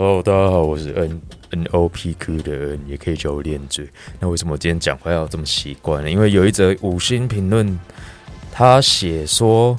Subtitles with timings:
[0.00, 1.20] 哦大家好，我是 N
[1.50, 3.86] N O P Q 的 N，也可以叫我练嘴。
[4.18, 6.10] 那为什么我今天讲话要这么习惯呢？
[6.10, 7.78] 因为有一则五星评论，
[8.50, 9.78] 他写说，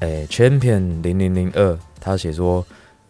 [0.00, 2.66] 哎，Champion 零零零二，他写说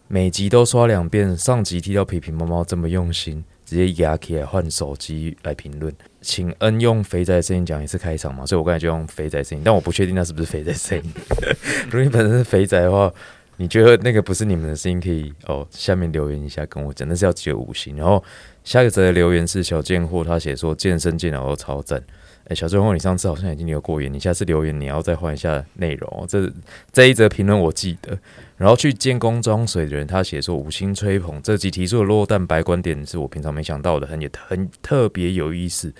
[0.09, 5.91] 每集都刷两遍，上集提到皮皮猫猫这么用心，直接压起来换手机来评论，
[6.21, 11.12] 请 N 用肥仔声音讲一次开场嘛，所以我刚才就用肥仔声音，但我不确定那是不是肥仔声音。
[11.89, 13.11] 如果你本身是肥仔的话。
[13.59, 17.96] 你觉得那个不是你们的声音，可以哦，下面留言一下跟我讲，那是要只有五星。
[17.96, 18.22] 然后
[18.64, 22.03] 下一个则的留言是小贱货，他写说健身健脑都超赞。
[22.49, 26.26] 哎，小贱货，你上次好像已经留过言，你下次留言你要再换一下内容。
[26.29, 26.50] 这
[26.93, 28.18] 这一则评论我记得。
[28.57, 35.92] 然后去建工装水的人，他写说五星吹捧，这集提出的落蛋白观点是我平常没想到的，很也很特别有意思。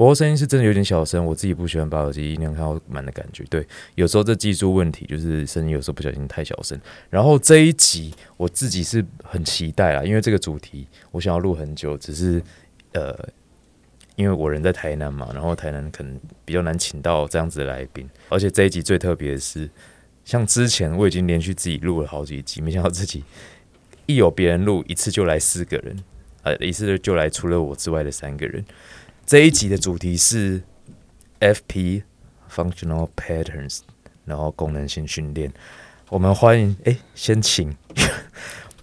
[0.00, 3.44] 不过声音是真的有点小声，我自己不喜欢把耳机音量开到满的感觉。
[3.50, 6.80] 对，有时候这技术问题，就是声音有时候不小心太小声。
[7.10, 12.42] 然后这一集我自己是很期待啊，因为这个主题我想要录很久，只是
[12.94, 13.14] 呃，
[14.16, 18.08] 因为我人在台南嘛，然后台南可能比较难请到这样子的来宾。
[18.30, 19.68] 而且这一集最特别的是，
[20.24, 23.22] 像之前我已经连续自己录了好几集，没想到自己
[24.06, 26.02] 一有别人录一次就来四个人，
[26.42, 28.64] 呃，一次就来除了我之外的三个人。
[29.30, 30.60] 这一集的主题是
[31.38, 32.02] FP
[32.52, 33.78] Functional Patterns，
[34.24, 35.52] 然后功能性训练。
[36.08, 37.72] 我们欢迎，哎，先请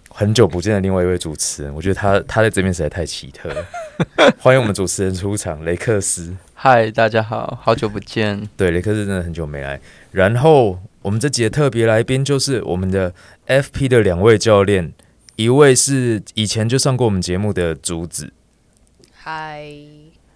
[0.08, 3.62] 很久不见的另外一位主持人，我觉得他他在这边实在太奇特了。
[4.40, 6.34] 欢迎我们主持人出场，雷克斯。
[6.54, 8.48] 嗨，大家好，好久不见。
[8.56, 9.78] 对，雷克斯真的很久没来。
[10.12, 13.12] 然后我们这集的特别来宾就是我们的
[13.48, 14.94] FP 的两位教练，
[15.36, 18.32] 一位是以前就上过我们节目的竹子。
[19.12, 19.74] 嗨。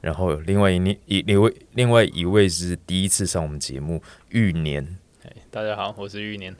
[0.02, 4.84] 然后另外一一一位另外一位是第一次上我们节目玉年，
[5.24, 6.52] 哎，大家好，我是玉年。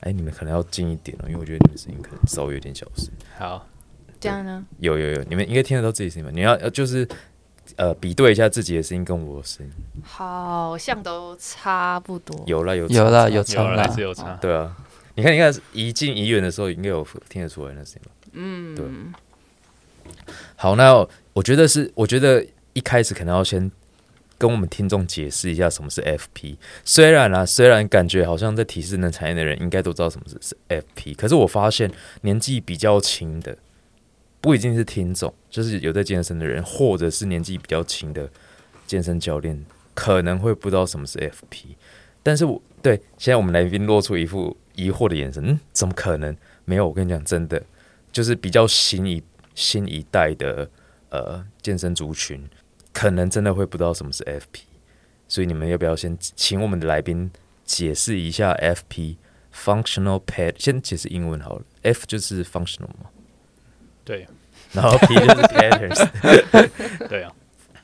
[0.00, 3.08] 哎，你们可能要近一点哦，因为我觉得你们声音可能稍微有点小声。
[3.38, 3.66] 好，
[4.20, 4.62] 这样呢？
[4.80, 6.30] 有有有，你们应该听得到自己声音吧？
[6.34, 7.08] 你要就是
[7.76, 12.38] 呃比对一下自己的声音跟我的声音，好像都差不多。
[12.46, 14.34] 有了有有了有差了还是有差？
[14.42, 14.76] 对啊，
[15.14, 18.10] 你看你看一近一远的时候，应该有听得出来那声音吧？
[18.32, 18.84] 嗯，对。
[20.56, 20.94] 好，那
[21.32, 22.46] 我觉得是，我觉得。
[22.72, 23.70] 一开始可能要先
[24.38, 26.56] 跟我们听众解释一下什么是 FP。
[26.84, 31.90] 虽然啊，虽然感觉好像在体适能产业的人应该都知道什么是 FP，可是我发现
[32.22, 33.56] 年纪比较轻的
[34.40, 38.30] 不一定是听众，就是有在健身的人，或者是年纪比较轻的
[38.86, 39.62] 健身教练，
[39.94, 41.76] 可能会不知道什么是 FP。
[42.22, 46.34] 但是我对现在我们来宾露出一副疑惑的眼神，嗯，怎么可能？
[46.64, 47.62] 没有，我跟你讲，真的
[48.12, 49.22] 就是比较新一
[49.54, 50.70] 新一代的
[51.10, 52.42] 呃健身族群。
[53.00, 54.60] 可能真的会不知道什么是 FP，
[55.26, 57.30] 所以你们要不要先请我们的来宾
[57.64, 60.56] 解释一下 FP（Functional Pad）？
[60.58, 63.08] 先解释英文好了，F 就是 Functional 嘛，
[64.04, 64.28] 对，
[64.72, 67.32] 然后 P 就是 Patterns， 对啊，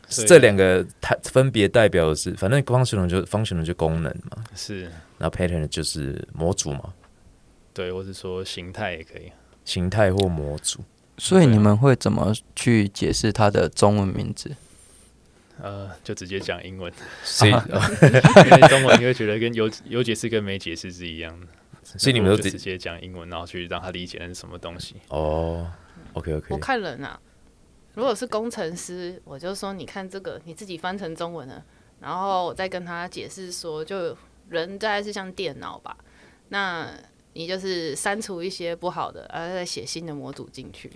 [0.07, 4.83] 这两个它分别代表的是，反正 Functional 就 Functional 就功能嘛，是，
[5.17, 6.93] 然后 Pattern 就是模组嘛，
[7.73, 9.33] 对，或者说形态也可以，
[9.65, 10.81] 形态或模组。
[11.17, 14.55] 所以你们会怎么去解释它的中文名字？
[15.63, 16.93] 呃，就直接讲英文，
[17.25, 17.51] 所以
[18.45, 21.47] 因为中文你会觉得跟有有解释跟没解释是一样的，
[21.99, 24.97] 所以你们都直接讲英文，然后去让他理解那是什么东西。
[25.09, 25.71] 哦
[26.13, 26.47] ，OK OK。
[26.51, 27.19] 我看人啊，
[27.95, 31.65] 如果是工程师，我就说你看这个，你自己翻成中文了，
[32.01, 34.17] 然后我再跟他解释说，就
[34.51, 35.97] 人大概是像电脑吧，
[36.51, 36.93] 那
[37.33, 40.91] 你就是删除一些不好的，然后再写新的模组进去。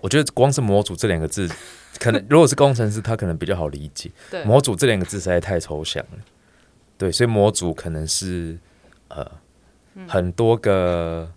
[0.00, 1.48] 我觉得光是模组这两个字，
[1.98, 4.10] 可能如果是工程师，他可能比较好理解。
[4.30, 6.18] 对模组这两个字实在太抽象了。
[6.96, 8.56] 对，所以模组可能是
[9.08, 9.28] 呃
[10.06, 11.30] 很多个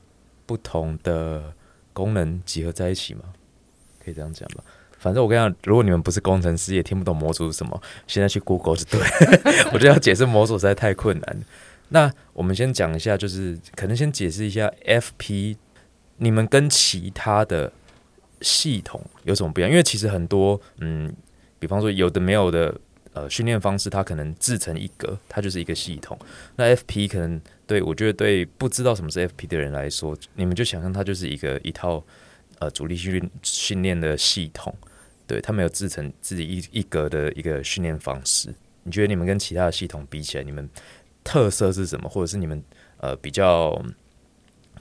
[0.46, 1.54] 不同的
[1.94, 3.22] 功能集合在一起嘛，
[4.04, 4.64] 可以这样讲吧。
[5.00, 9.00] 反正我跟你讲，如果你们不是工程师，也听不懂模组是什么，现在去 Google 就对。
[9.74, 11.40] 我觉得要解释模组实在太困难。
[11.90, 15.58] 那我们先讲一下，就是可能先解释一下 FP，
[16.18, 17.72] 你们跟其他的。
[18.42, 19.70] 系统有什么不一样？
[19.70, 21.14] 因为其实很多，嗯，
[21.60, 22.74] 比方说有的没有的，
[23.14, 26.18] 呃，训练方式它可能自成一格，它就是一个系统。
[26.56, 32.04] 那 FP 可能对我觉得对不知道什么是 FP 的人来说，你们就想象它就是一个一套
[32.60, 34.74] 呃主力训练训练的系统，
[35.26, 38.54] 对，它没有自成自己一一格的一个训练方式。
[38.84, 40.70] 你觉得你们跟其他的系统比起来，你们
[41.24, 42.08] 特色是什么？
[42.08, 42.64] 或者是你们
[42.98, 43.84] 呃比较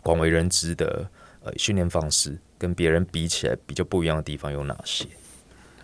[0.03, 1.09] 广为人知的
[1.47, 2.39] 呃训练方式？
[2.59, 5.07] 跟别人比起来比较不一样的地方有哪些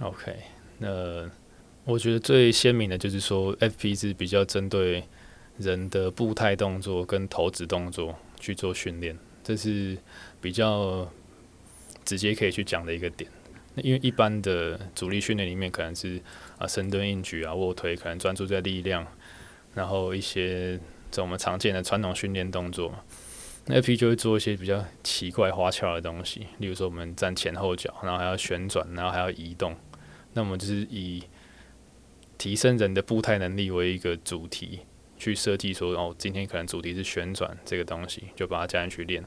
[0.00, 0.35] ？OK，
[0.79, 1.31] 那
[1.85, 5.05] 我觉得最鲜明的就是说，FP 是比较针对
[5.59, 9.14] 人的步态动作跟投掷动作去做训练，
[9.44, 9.99] 这是
[10.41, 11.06] 比较
[12.06, 13.31] 直接可以去讲的一个点。
[13.75, 16.19] 那因为一般的主力训练里面可能是
[16.56, 19.06] 啊深蹲、硬举啊、卧推，可能专注在力量，
[19.75, 20.81] 然后一些
[21.11, 22.94] 这我们常见的传统训练动作
[23.67, 29.76] 那 FP 就会做一些比较奇怪花俏的东西，例如说我们站前后脚，然后还要旋转，然后还要移动。
[30.32, 31.23] 那我们就是以
[32.37, 34.81] 提升人的步态能力为一个主题
[35.17, 39.25] 去设计，说哦，今天可能主题是旋转这个东西，就把它加进去练。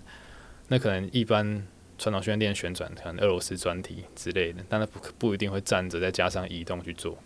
[0.67, 1.65] 那可能一般
[1.97, 7.17] 传统训练练旋转，可能俄罗斯专题之类的，但它不不一定会站着再加上移动去做。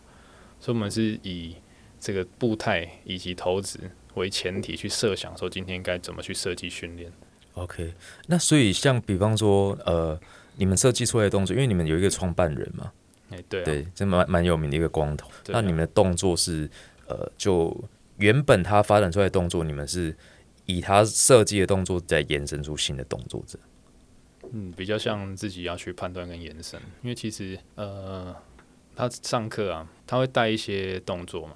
[0.59, 1.55] 所以，我们是以
[1.99, 3.79] 这个步态以及投掷
[4.19, 7.11] 为前提去设想，说今天该怎么去设计训练。
[7.53, 7.93] OK，
[8.27, 10.17] 那所以像比方说，呃，
[10.57, 12.91] 你们设计出来的动作，因为你们有一个创办人嘛，
[13.31, 15.27] 哎、对、啊，对，这蛮蛮有名的一个光头。
[15.27, 16.69] 啊那你们的动作是，
[17.07, 17.75] 呃，就
[18.17, 20.15] 原本他发展出来的动作，你们是
[20.65, 23.59] 以他设计的动作再延伸出新的动作者。
[24.51, 28.33] 嗯，比较像自己要去判断跟延伸，因为其实呃，
[28.95, 31.53] 他上课啊，他会带一些动作嘛，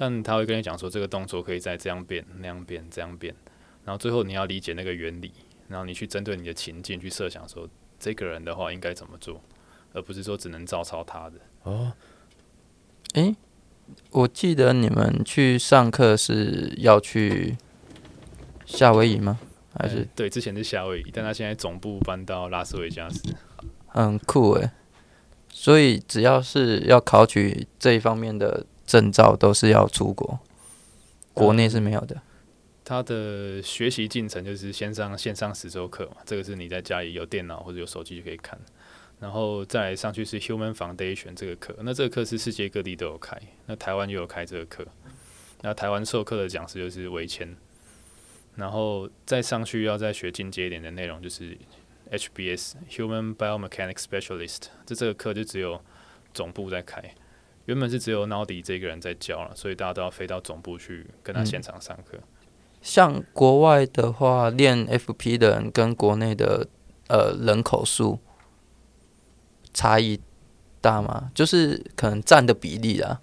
[0.00, 3.34] 但他会跟你讲说这个动作可以再这样变、那样变、这样变，
[3.84, 5.32] 然后最后你要理解那个原理，
[5.66, 7.68] 然后你去针对你的情境去设想说
[7.98, 9.42] 这个人的话应该怎么做，
[9.92, 11.40] 而不是说只能照抄他的。
[11.64, 11.92] 哦，
[13.14, 13.34] 诶，
[14.12, 17.56] 我记得你们去上课是要去
[18.64, 19.40] 夏威夷吗？
[19.76, 23.34] 还是呃对，之前是夏威夷，但他现在总部搬到拉斯维加斯。
[23.88, 24.70] 很酷诶。
[25.50, 30.40] 所以只要是要考取这一方面的证照，都是要出国，
[31.34, 32.16] 国内是没有的。
[32.82, 38.58] 他的学习进程就是先上线上十周课嘛，这个是你在家里有电脑或者有手机就可以看，
[39.20, 44.86] 然后再来上去是 Human Foundation 这个课，那这个课是世界各地都有开，那台湾也有开这个课，
[45.60, 47.54] 那台湾授课的讲师就是维谦，
[48.54, 51.58] 然后再上去要再学进阶一点的内容就是
[52.10, 55.78] HBS Human Biomechanics Specialist，这这个课就只有
[56.32, 57.14] 总部在开。
[57.68, 62.18] 原本是只有 Naldi 这个人在教了，所以大家都要飞到总部去跟他嗯现场上课。
[62.80, 66.66] 像国外的话，练 FP 的人跟国内的
[67.08, 68.18] 呃人口数
[69.74, 70.18] 差异
[70.80, 71.30] 大吗？
[71.34, 73.20] 就是可能占的比例啊。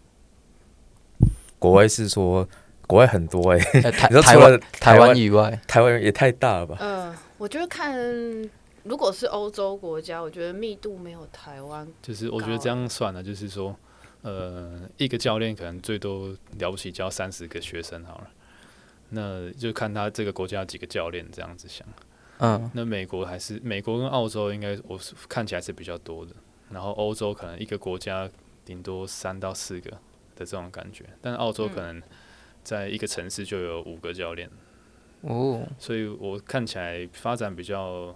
[1.57, 2.47] 国外是说
[2.85, 6.77] 国外很多哎、呃、 台你说台湾除了台台湾湾以外，台湾也太大了吧？
[6.79, 7.97] 呃，我觉得看
[8.83, 13.75] 如果是欧洲国家，我觉得密度没有台湾就是我觉得这样算了，就是说，
[14.25, 18.31] 呃，一个教练可能最多了不起教三十个学生好了，
[19.09, 21.87] 那就看他这个国家几个教练这样子想。
[22.39, 26.33] 嗯，那美国还是美国跟澳洲应该我是看起来是比较多的，
[26.71, 28.27] 然后欧洲可能一个国家
[28.65, 29.99] 顶多三到四个的
[30.39, 32.01] 这种感觉，但澳洲可能
[32.63, 34.49] 在一个城市就有五个教练，
[35.21, 38.13] 哦，所以我看起来发展比较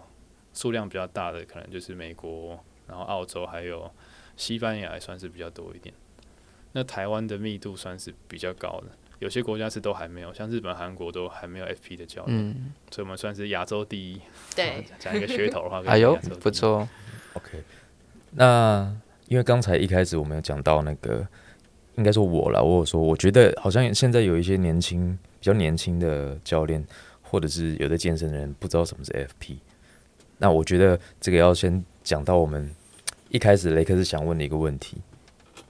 [0.56, 3.90] 数量比较大的，可能就是美国，然后澳洲还有
[4.40, 5.94] 西班牙，还算是比较多一点。
[6.72, 8.88] 那台湾的密度算是比较高的，
[9.20, 14.22] 有些国家是都还没有，像日本、韩国都还没有 FP 的教练，嗯，所以我们算是亚洲第一。
[14.56, 16.50] 对， 讲一个噱头的话， 哎呦不。
[16.50, 16.88] 错
[17.34, 17.62] ，OK，
[18.32, 18.96] 那
[19.28, 21.28] 因为刚才一开始我们有讲到那个，
[21.96, 26.86] 应该说我啦，我有说，我觉得好像现在有一些年轻、比较年轻的教练，
[27.22, 29.58] 或者是有的健身的人不知道什么是 FP。
[30.38, 32.74] 那我觉得这个要先讲到我们
[33.30, 34.98] 一开始雷克是想问你一个问题，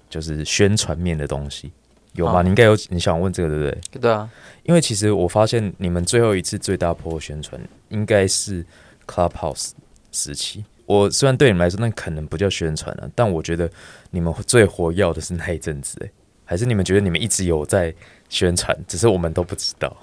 [0.10, 1.72] 就是宣传面的东西
[2.14, 2.40] 有吗？
[2.40, 4.00] 哦你应该有你想问这个对不对？
[4.02, 4.30] 对啊，
[4.64, 8.66] 因为其实我发现你们最后一次最大波宣传应该是
[9.06, 9.72] Clubhouse
[10.12, 10.66] 时期。
[10.86, 13.70] 我虽然对你们来说那可能不叫宣传啊，但我觉得
[14.10, 16.12] 你们最活跃的是那一阵子，诶，
[16.46, 17.94] 还是你们觉得你们一直有在
[18.28, 19.96] 宣传，只是我们都不知道。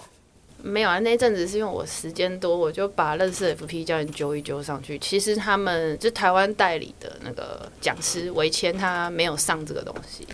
[0.66, 4.98] 没有啊，那一阵子是因为我时间多，我就把认识的 FP 教练揪一揪上去。
[4.98, 10.26] 其实他们就台湾代理的那个讲师维谦，他没有上这个东西。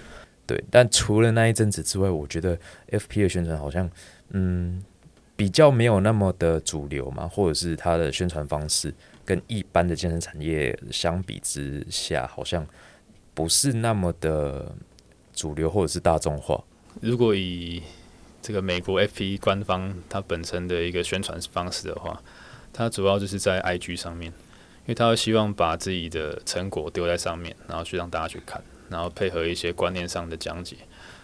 [0.47, 2.59] 对，但除了那一阵子之外，我觉得
[2.91, 3.89] FP 的宣传好像
[4.31, 4.83] 嗯
[5.37, 8.93] 比较没有那么的主流嘛，或者是它的宣传方式
[9.25, 12.67] 跟一般的健身产业相比之下，好像
[13.35, 14.75] 不是那么的
[15.33, 16.63] 主流或者是大众化。
[17.01, 17.83] 如果以
[18.43, 22.21] 这个美国 FP 官方它本身的一个宣传方式的话，
[22.73, 30.77] 它主要就是在 IG 上面，因为它会希望把自己的成果丢在上面，然后去让大家去看，然后配合一些观念上的讲解。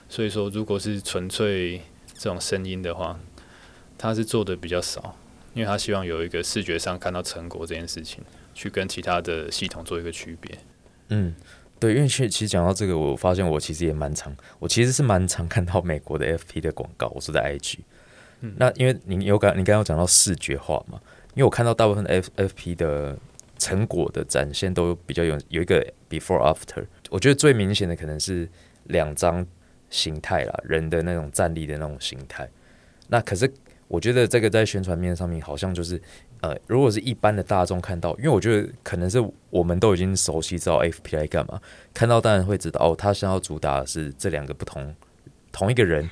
[0.09, 1.83] 所以说，如果是纯粹
[2.15, 3.19] 这种声音的话，
[3.99, 5.17] 它是做的比较少，
[5.55, 8.23] 因为它希望有一个视觉上看到成果这件事情，
[8.55, 10.59] 去跟其他的系统做一个区别。
[11.09, 11.35] 嗯，
[11.81, 17.79] 对，因为其其实讲到这个，我发现我其实也蛮常，我其实是蛮常看到美国的 FP 的广告，我说在 IG。
[18.41, 21.01] 嗯那因为你有感，你刚刚有讲到视觉化嘛？
[21.35, 23.17] 因为我看到大部分 F FP 的
[23.59, 26.85] 成果的展现都比较有有一个 before after。
[27.11, 28.49] 我觉得最明显的可能是
[28.85, 29.45] 两张
[29.91, 32.49] 形态啦，人的那种站立的那种形态。
[33.09, 33.53] 那可是
[33.89, 36.01] 我觉得这个在宣传面上面好像就是
[36.41, 39.19] 呃，如果是一般的大众看到，因为我觉得可能是
[39.51, 41.61] 我们都已经熟悉知道 FP 来干嘛，
[41.93, 44.95] 看到当然会知道哦，他想要主打的是这两个不同
[45.51, 46.09] 同一个人，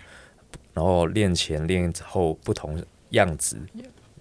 [0.74, 3.58] 然后练前练后不同样子，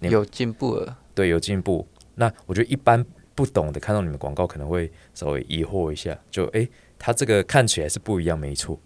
[0.00, 1.86] 有进步了，对，有进步。
[2.14, 8.78] 那我觉得一般不懂的看到你们广告可能会稍微疑惑一下，就诶，他这个看起来是不一样，没错。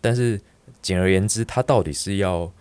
[0.00, 0.40] 但是
[0.82, 2.52] 简而言之，他到底是要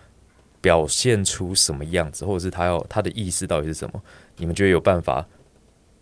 [0.66, 4.02] 表现出什么样子，或者是他要他的意思到底是什么？
[4.38, 5.24] 你们觉得有办法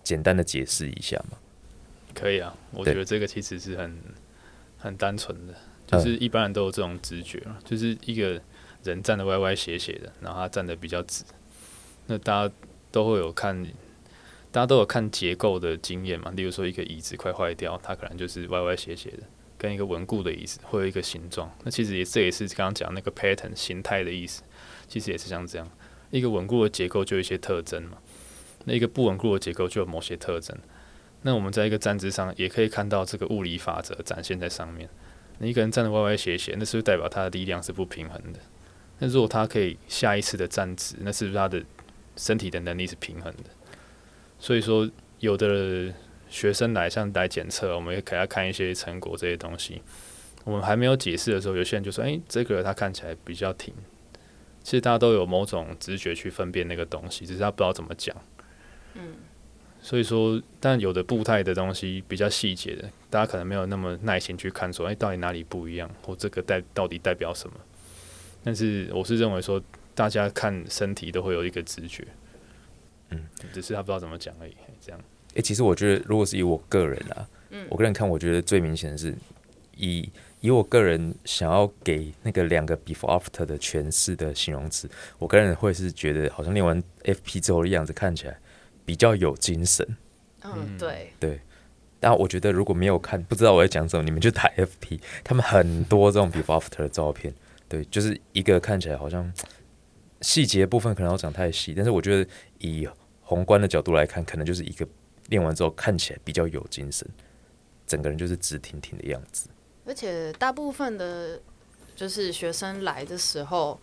[0.02, 1.38] 简单的解释一下吗？
[2.14, 4.00] 可以啊，我觉得这个其实是很
[4.78, 5.54] 很单纯的，
[5.88, 8.42] 就是一般人都有这种直觉嘛，就是一个
[8.86, 11.26] 人站的歪歪斜斜的，然后他站的比较直，
[12.08, 12.54] 那大家
[12.90, 13.62] 都会有看，
[14.50, 19.24] 大家都有看结构的经验嘛，例如说一个椅子快坏掉，它可能就是歪歪斜斜的，
[19.58, 24.44] 跟一个稳固的椅子会有一个形状，那其实也这也是刚刚讲那个 pattern 形态的意思，
[24.94, 25.68] 其实也是像这样，
[26.12, 27.98] 一个稳固的结构就有一些特征嘛，
[28.66, 30.56] 那一个不稳固的结构就有某些特征。
[31.24, 34.88] 那我们在一个站姿上也可以看到这个物理法则展现在上面。
[35.40, 38.40] 你一个人站得歪歪斜斜，那是不是代表他的力量是不平衡的？
[39.00, 41.64] 那如果他可以下意识的站直，那是不是他的
[42.16, 43.50] 身体的能力是平衡的？
[44.38, 45.92] 所以说，有的
[46.30, 49.82] 学生来像来检测，我们也给他看一些成果这些东西。
[50.44, 53.74] 我们还没有解释的时候，有些人就说：“诶，这个他看起来比较挺。”
[54.64, 58.16] 其实大家都有某种直觉去分辨那个东西，只是他不知道怎么讲。
[58.94, 59.16] 嗯，
[59.82, 67.56] 所以说，但有的步态的东西比较细节的，大家可能没有那么耐心去看，说，哎、到底哪里不一样，或这个代到底代表什么？
[68.44, 69.62] 但是我是认为说，
[69.94, 72.06] 大家看身体都会有一个直觉，
[73.10, 73.22] 嗯，
[73.54, 74.56] 只是他不知道怎么讲而已。
[74.80, 75.02] 这样，
[75.34, 79.14] 诶、其实我觉得，如果是以我个人啊，嗯我个人看，我觉得最明显的是
[79.76, 80.10] 以
[80.44, 88.38] 以我个人想要给那个两个 before after 的诠释的形容词，我个人会是觉得好像练完 FP 之后的样子看起来
[88.86, 89.88] 比较有精神。
[90.42, 91.40] 嗯，对对，
[91.98, 97.34] 但我觉得如果没有看，不知道我在讲什么，你们就打 FP，他们很多这种 before after 的照片，
[97.70, 99.32] 对，就是一个看起来好像
[100.20, 102.86] 细节部分可能要讲太细，但是我觉得以
[103.22, 104.86] 宏观的角度来看，可能就是一个
[105.30, 107.08] 练完之后看起来比较有精神，
[107.88, 109.48] 整个人就是直挺挺的样子。
[109.86, 111.42] 而且大部分的，
[111.96, 113.80] 就是学生来的时候，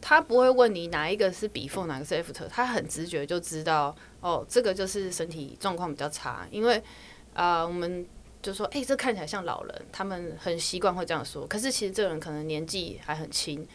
[0.00, 6.82] 他不会问你哪一个是 before，哪个是 after，他很直觉就知道，哦，这个就是身体状况比较差，因为
[7.32, 8.06] 啊、我们
[8.42, 13.66] 就说，哎、这看起来像老人，他们很习惯会这样说，可是其实这个人可能年纪还很轻。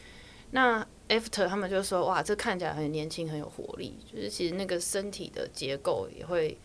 [0.52, 6.58] 那 after 他们就说，哇，这看起来很年轻，很有活力，就是其实那个身体的结构也会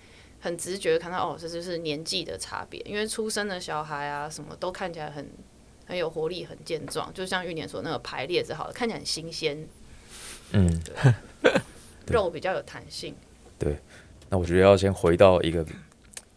[0.45, 2.79] 很直觉地看到，哦，这就是年纪的差别。
[2.83, 5.27] 因为出生的小孩啊，什么都看起来很
[5.87, 9.67] 很有活力、很健壮，就像玉年说那个排列子好了，看起来很新鲜，
[10.53, 10.83] 嗯，
[12.13, 13.15] 肉比较有弹性。
[13.59, 13.79] 对
[14.29, 15.65] 那我觉得要先回到一个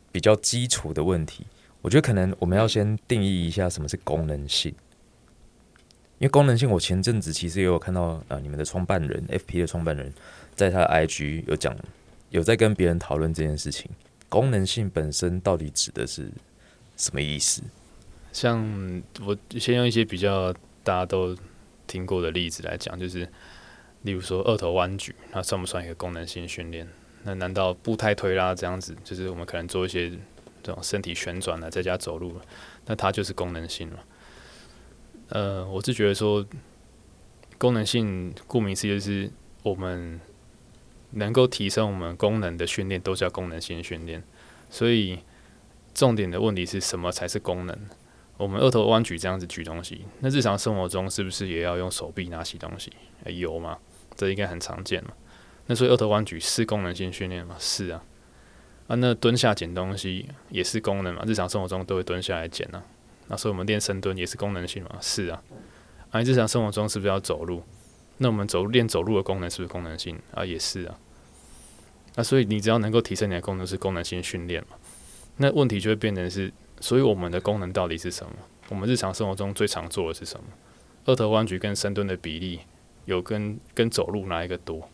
[0.10, 1.46] 比较基础的问题，
[1.82, 4.74] 我觉得可能我们要先定义一下什么是功能性。
[6.20, 10.12] 因为功能性，我前阵子其实也有看到啊、呃你们的创办人 FP 的创办人
[10.56, 11.76] 在他的 IG 有讲，
[12.30, 13.90] 有在跟别人讨论这件事情。
[14.30, 16.30] 功能性本身到底指的是
[16.98, 17.62] 什么意思？
[18.34, 18.62] 像
[19.26, 20.52] 我先用一些比较
[20.84, 21.36] 大家都
[21.88, 23.28] 听过的例子来讲，就是
[24.02, 26.88] 例如说二头弯举，它算不算一个功能性训练？
[27.24, 30.10] 那难道步态推拉这样子，就是我们可能做一些
[30.62, 32.40] 这种身体旋转啊，在家走路，
[32.86, 34.00] 那它就是功能性嘛？
[35.30, 36.46] 呃，我是觉得说，
[37.58, 39.32] 功能性顾名思义就是
[39.64, 40.20] 我们
[41.18, 44.24] 能够提升我们功能的训练，都叫功能性训练。
[44.70, 45.20] 所以
[45.94, 47.78] 重点的问题是什么才是功能？
[48.38, 52.94] 我们二头弯举这样子举东西，那日常生活中是不是也要用手臂拿起东西？
[53.26, 53.78] 有吗？
[54.16, 55.12] 这应该很常见嘛。
[55.66, 57.56] 那所以二头弯举是功能性训练吗？
[57.58, 58.04] 是啊。
[58.88, 61.24] 啊，那蹲下捡东西也是功能嘛？
[61.26, 62.84] 日常生活中都会蹲下来捡啊。
[63.28, 64.92] 那所以我们练深蹲也是功能性嘛？
[65.02, 65.42] 是啊。
[66.12, 67.64] 啊，日常生活中是不是要走路？
[68.20, 70.46] 那我们走练走路的功能是不是功能性啊？
[70.46, 70.98] 也是啊。
[72.18, 74.76] 那所以你只要能够提升你的功能，是功能性训练嘛？
[75.36, 78.34] 那问题就会变成是，所以我们的功能到底是什么？
[78.70, 80.48] 我们日常生活中最常做的是什么？
[81.06, 82.62] 二头弯举跟深蹲的比例
[83.06, 84.90] 有跟跟走路哪一个多？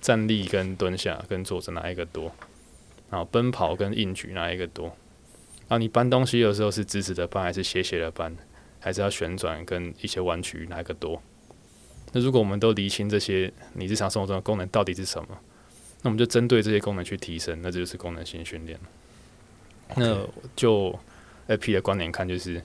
[0.00, 2.32] 站立跟蹲下跟坐着哪一个多？
[3.08, 4.96] 然后奔跑跟硬举哪一个多？
[5.68, 8.36] 啊，你搬东西的时候是直直的搬还是斜斜的搬？
[8.80, 11.22] 还是要旋转跟一些弯曲哪一个多？
[12.12, 15.38] 那如果我们都厘清这些，你日常生活中的功能到底是什么？
[16.02, 18.78] 那我们就针对这些功能去提升，那这就是功能性训练。
[19.96, 20.96] 那就
[21.48, 22.62] AP 的观点看，就是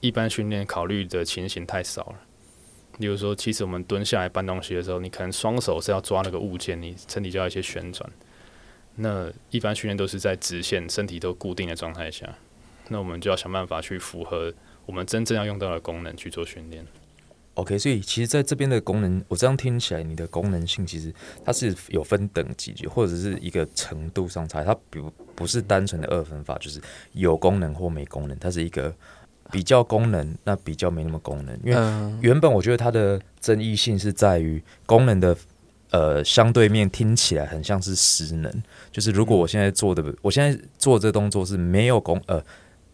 [0.00, 2.16] 一般训练考虑的情形太少了。
[2.98, 8.10] 例如说，其实我们蹲下来搬东西的时候，你可能双手是要抓那个物件，你身体就要一些旋转。
[8.94, 12.34] 那一般训练都是在直线，身体都固定的状态下，
[12.88, 14.54] 那我们就要想办法去符合
[14.86, 16.86] 我们真正要用到的功能去做训练。
[17.56, 24.62] OK，所以其实在这边的功能，我这样听起来，你的功能性其实它是有分等级，或者是一个程度上差。
[24.62, 26.78] 它比如不是单纯的二分法，就是
[27.12, 28.94] 有功能或没功能，它是一个
[29.50, 31.58] 比较功能，那比较没那么功能。
[31.64, 35.34] 因为嗯，原本我觉得它的争议性是在于功能的
[35.92, 42.42] 呃相对面听起来很像是失能，就是如果我现在做的，我现在做这动作是没有功呃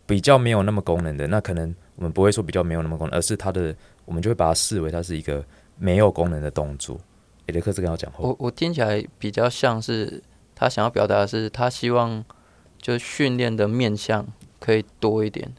[0.07, 5.45] 比较没有那么功能的，那可能我们不会说比较没有那么功能，而是它的我们就会把它视为它是一个
[5.79, 6.99] 没有功能的动作。
[7.47, 10.23] 诶，雷克这个要讲后，我我听起来比较像是
[10.55, 12.25] 他想要表达的是，他希望
[12.81, 14.27] 就训练的面向
[14.61, 15.53] 可以多一点，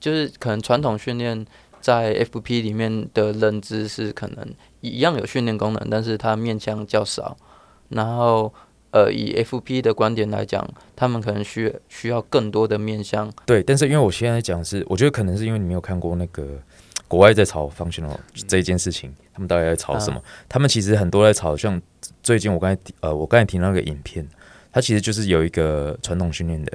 [0.00, 1.46] 就是可能传统训练
[1.80, 4.48] 在 FP 里面的认知是可能
[4.80, 7.36] 一样有训练功能，但是它面向较少。
[7.90, 8.52] 然后
[8.96, 13.30] 呃，以 FP 的观点来讲，他们可能需需要更多的面向。
[13.44, 16.58] 对，但是因为我现在讲是，我觉得可能是因为你没有看过那个
[17.06, 18.16] 国外在炒 functional
[18.48, 20.22] 这一件事情，他们到底在炒什么？
[20.48, 21.78] 他们其实很多在炒，像
[22.22, 24.26] 最近我刚才呃，我刚才提到那个影片，
[24.72, 26.72] 它其实就是有一个传统训练的，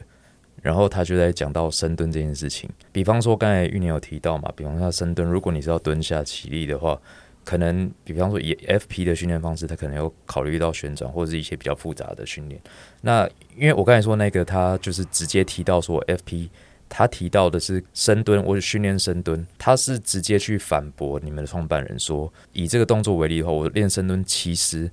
[0.61, 2.69] 然后他就在讲到深蹲这件事情。
[2.91, 7.01] 比方说刚才玉年有提到嘛，比方说深蹲，如果你是要蹲下起立的话，
[7.43, 12.61] 可能比方说以 FP 的训练方式，他可能有考虑到旋转或者是一些比较复杂的训练。
[13.01, 16.49] 那因为我刚才说那个，他就是直接提到说 FP。
[16.93, 24.91] 他提到的是深蹲或者训练深蹲，他是直接去反驳你们的创办人说，以这个动作为例的话，我练深蹲其实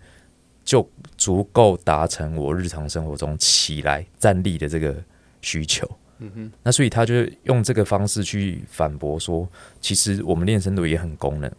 [0.64, 4.94] 就足够达成我日常生活中起来站立的这个
[5.42, 5.90] 需求。
[6.20, 9.48] 嗯哼，那所以他就用这个方式去反驳说，
[9.80, 11.50] 其实我们练深蹲也很功能，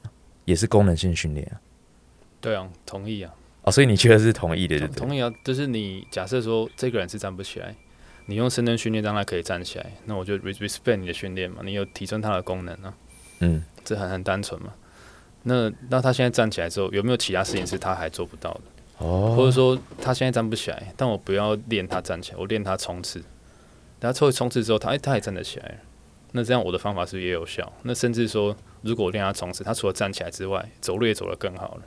[0.50, 1.62] 也是功能性训练啊。
[2.42, 3.32] 对啊，同意啊，
[3.62, 5.00] 哦，所以你觉得是同意的，对同不对？
[5.00, 5.32] 同意啊。
[5.44, 7.76] 就是你假设说这个人是站不起来，
[8.26, 12.94] 你用深蹲训练让他可以站起来，那我就 res- respect 你的训练嘛，你有提升他的功能啊，
[13.40, 14.74] 嗯，这很很单纯嘛。
[15.44, 18.62] 那那他现在站起来之后，有没有其他事情是他还做不到的？
[19.06, 23.20] 哦，或者说他现在站不起来，但我不要练他站起来，我练他冲刺。
[24.00, 25.76] 等他抽冲刺之后，他哎他也站得起来了。
[26.32, 27.72] 那这样我的方法是不是也有效？
[27.84, 31.84] 那甚至说，如果我练他冲刺，他除了站起来之外，走路也走得更好了。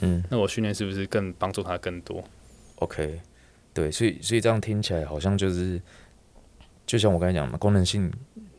[0.00, 2.22] 嗯那我训练是不是更帮助他更多
[2.76, 3.20] ？，OK，
[3.72, 5.80] 对，所以所以这样听起来好像就是，
[6.86, 8.12] 就像我刚才讲的，功能性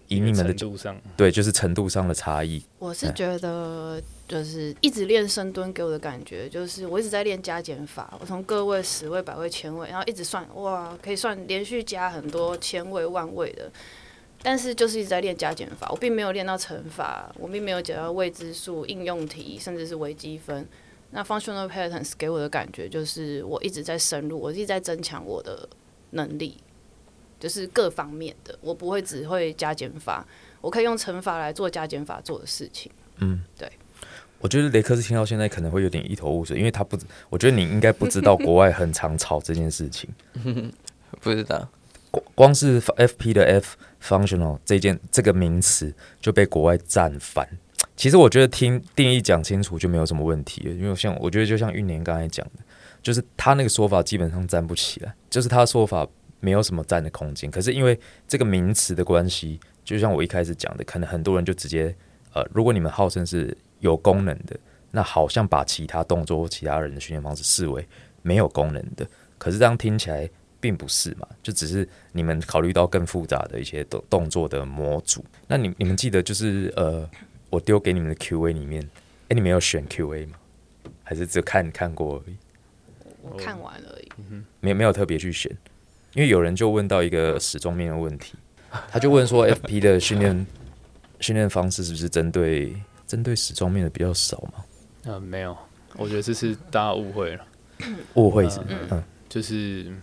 [0.07, 2.63] 以你们的程度上，对，就是程度上的差异。
[2.79, 8.17] 我是觉得，就是一直练深蹲给我的感觉，就是我一直在练加减法。
[8.19, 13.71] 我从个位、十位、百位、千位，然后一直算，哇，可以算连续加很多千位、万位的。
[14.43, 20.65] 但是就是一直在练加减法，我并没有练到乘法，我并没有解到未知数、应用题，甚至是微积分。
[21.11, 25.67] 那 functional patterns 给我的感觉就是我一直在深入，我一直在增强我的
[26.11, 26.57] 能力，
[27.39, 30.25] 就是各方面的，我不会只会加减法，
[30.61, 32.91] 我可以用乘法来做加减法做的事情。
[33.17, 33.71] 嗯，对
[34.39, 36.97] 我觉得雷克斯听到现在可能会有点一头雾水，因为他不，
[37.29, 40.09] 我觉得你应该不知道国外很常吵这件事情。
[41.21, 41.67] 不知道，
[42.35, 47.47] 光是 FP 的 F functional 这件这个名词就被国外战翻。
[47.95, 52.63] 其实我觉得听定义讲清楚就没有什么问题了，因为像我觉得就像玉年刚才讲的，
[53.01, 56.07] 就是他那个说法基本上站不起来，就是他说法
[56.39, 57.49] 没有什么站的空间。
[57.49, 61.93] 可是因为这个名词的关系，就像我一开始讲的，可能很多人就直接
[62.33, 64.55] 呃，如果你们号称是有功能的，
[64.91, 67.87] 那好像把其他动作或其他人的训练方式视为
[68.21, 69.07] 没有功能的。
[69.39, 75.23] 可是这样听起来并不是嘛，就只是你们考虑到更复杂的一些动动作的模组。
[75.47, 77.09] 那你你们记得就是呃，
[77.49, 78.81] 我丢给你们的 Q&A 里面，
[79.29, 80.37] 哎、你们有选 Q&A 吗？
[81.03, 82.35] 还是只看看过而已？
[83.21, 84.11] 我看完而已。
[84.59, 85.51] 没没有特别去选，
[86.13, 88.33] 因为有人就问到一个始终面的问题，
[88.89, 90.47] 他就问说， FP 的训练
[91.19, 94.63] 训练方式是不是针对针对始终面的比较少嘛？
[95.05, 95.55] 呃，没有，
[95.95, 97.45] 我觉得这是大家误会了。
[98.15, 99.93] 误会是嗯嗯就是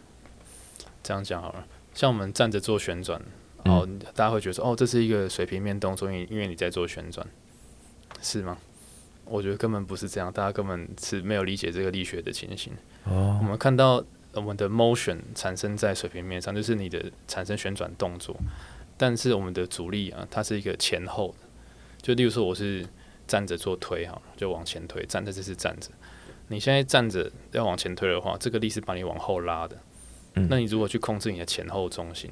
[1.05, 3.21] 这样讲好了，像我们站着做旋转，
[3.62, 7.25] 然后大家会觉得说，哦，这是一个水平面动作，因为因为你在做旋转，
[8.23, 8.57] 是吗？
[9.27, 12.73] 我觉得根本不是这样，大家根本是没有理解这个力学的情形。
[13.05, 18.37] 哦我们看到我们的 motion 产生在水平面上，就是你的产生旋转动作，
[18.97, 21.47] 但是我们的阻力啊，它是一个前后的。
[22.03, 22.87] 就例如说，我是
[23.27, 25.90] 站着做推哈，就往前推，站着这是站着。
[26.49, 29.79] 你现在站着要往前推的话，这个力是把你往后拉的。
[30.35, 32.31] 嗯那你如果去控制你的前后中心，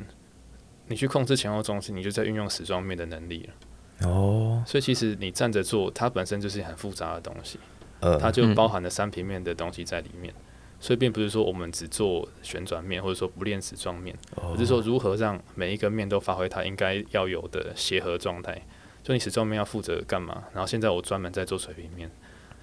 [0.87, 4.09] 你去控制前后中心，你就在运用时装面的能力了。
[4.09, 7.59] 哦，所以其实你站着做，它本身就是很复杂的东西，
[8.01, 10.35] 呃，它就嗯包含了三平面的东西在里面。
[10.81, 18.61] 所以并不是说我们只做旋转面，或者说不练时装面，哦而是说如何让每一个面都发挥它应该要有的协和状态。
[19.05, 20.43] 就你矢状面要负责干嘛？
[20.53, 22.11] 然后现在我专门在做水平面，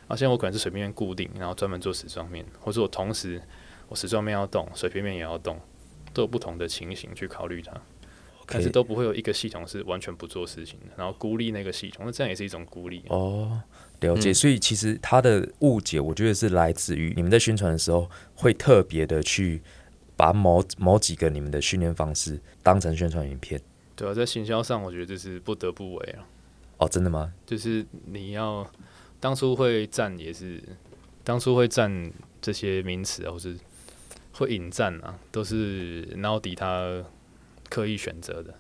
[0.10, 3.41] 啊，现在我可能是水平面固定，然后专门做时装面，或者我同时
[3.89, 5.60] 我矢状面要动，水平面也要动，
[6.13, 7.73] 都有不同的情形去考虑它。
[8.52, 13.04] 但是都不会有一个系统是完全不做事情的，然后孤立那个系统，那这样也是一种孤立。
[13.10, 13.62] 哦，
[13.99, 14.32] 了解。
[14.32, 19.62] 嗯所以其实他的误解，我觉得是来自于你们在宣传的时候，会特别的去
[20.17, 23.62] 把某某几个你们的训练方式当成宣传影片。
[23.95, 26.25] 对啊，在行销上，我觉得这是不得不为啊。
[26.78, 27.32] 哦，真的吗？
[27.45, 28.67] 就是你要
[29.19, 30.60] 当初会占也是
[31.23, 33.56] 当初会占这些名词啊，或是
[34.39, 37.04] 会引战啊，都是 Naudi 他
[37.69, 38.54] 刻意选择的。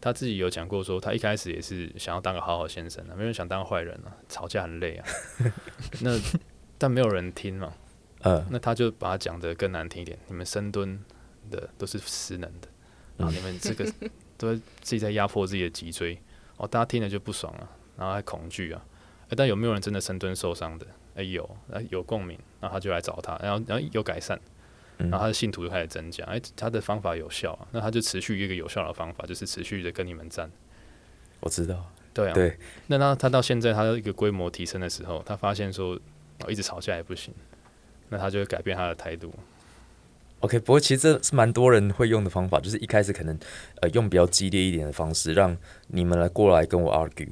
[0.00, 5.06] 他自己有讲过说，他一开始也是想要当个好好先生啊，没人想当坏人啊，吵架很累啊。
[6.00, 6.12] 那
[6.78, 7.74] 但没有人听嘛，
[8.22, 10.18] 呃，那他就把它讲的更难听一点。
[10.28, 10.98] 你们深蹲
[11.50, 12.68] 的都是失能的，
[13.18, 13.84] 然后你们这个
[14.38, 16.16] 都自己在压迫自己的脊椎，
[16.56, 17.68] 哦，大家听了就不爽了，
[17.98, 18.82] 然后还恐惧啊。
[19.28, 20.86] 诶但有没有人真的深蹲受伤的？
[21.16, 24.50] 哎、有，哎有共鸣，然后他就来找他，然后然后有改善，嗯
[25.04, 30.50] 然后他的信徒就开始增加，哎、他的方法有效啊，那他就持续一个有效的方法，就是持续的跟你们战。
[31.40, 31.90] 我知道。
[32.12, 32.58] 对啊，对，
[32.88, 35.96] 那他他到现在他的一个规模提升的时候，他发现说，
[36.40, 37.32] 哦，一直吵架也不行，
[38.08, 39.32] 那他就会改变他的态度。
[40.40, 43.38] OK，不过其实这是蛮多人会用的方法，就是一开始可能
[43.80, 47.28] 呃用比较激烈一点的方式，让你们来过来跟我 argue，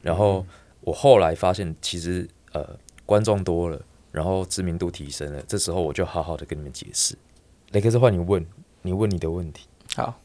[0.00, 0.46] 然后
[0.80, 2.66] 我后来发现其实呃
[3.04, 7.16] 观众多了，然后知名度提升了，这时候我就好好的跟你们解释。
[7.72, 8.46] 雷克斯换你问，
[8.82, 9.66] 你问你的问题。
[9.96, 10.20] 好，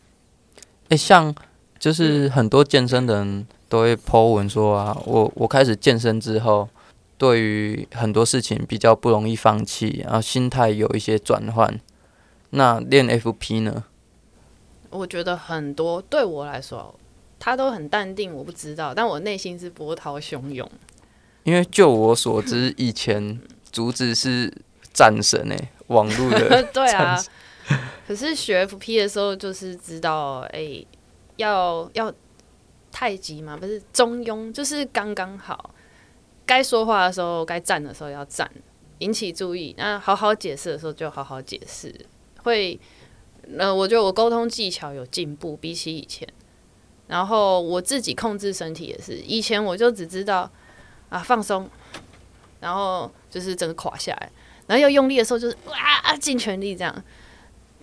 [0.90, 1.34] 哎、像
[1.80, 6.68] 就是很多健身的人都会 po 文说啊，我我开始健身之后，
[7.18, 11.80] 对于很多事情比较不容易放弃，然后心态有一些转换。
[12.52, 13.86] 那练 FP 呢？
[14.90, 16.96] 我觉得很多对我来说，
[17.38, 20.70] 他都很淡定，我不知道，但我内心是波涛汹涌。
[21.44, 23.40] 因为就我所知，以前
[23.72, 24.52] 竹子是
[24.94, 27.22] 战神诶、网络的 对啊，
[28.08, 30.86] 可是学 FP 的时候，就是知道，哎、
[31.36, 32.14] 要要
[32.92, 35.74] 太极嘛，不是中庸，就是刚刚好。
[36.46, 38.50] 该说话的时候，该站的时候要站，
[39.00, 39.76] 引起注意。
[39.78, 41.94] 那好好解释的时候就好好解释，
[42.44, 42.80] 会，
[43.58, 46.26] 呃，我觉得我沟通技巧有进步，比起以前。
[47.08, 50.50] 然后我自己控制身体也是，以前我就只知道
[51.10, 51.70] 啊放松，
[52.60, 54.32] 然后就是整个垮下来，
[54.68, 57.04] 然后要用力的时候就是哇啊尽全力这样。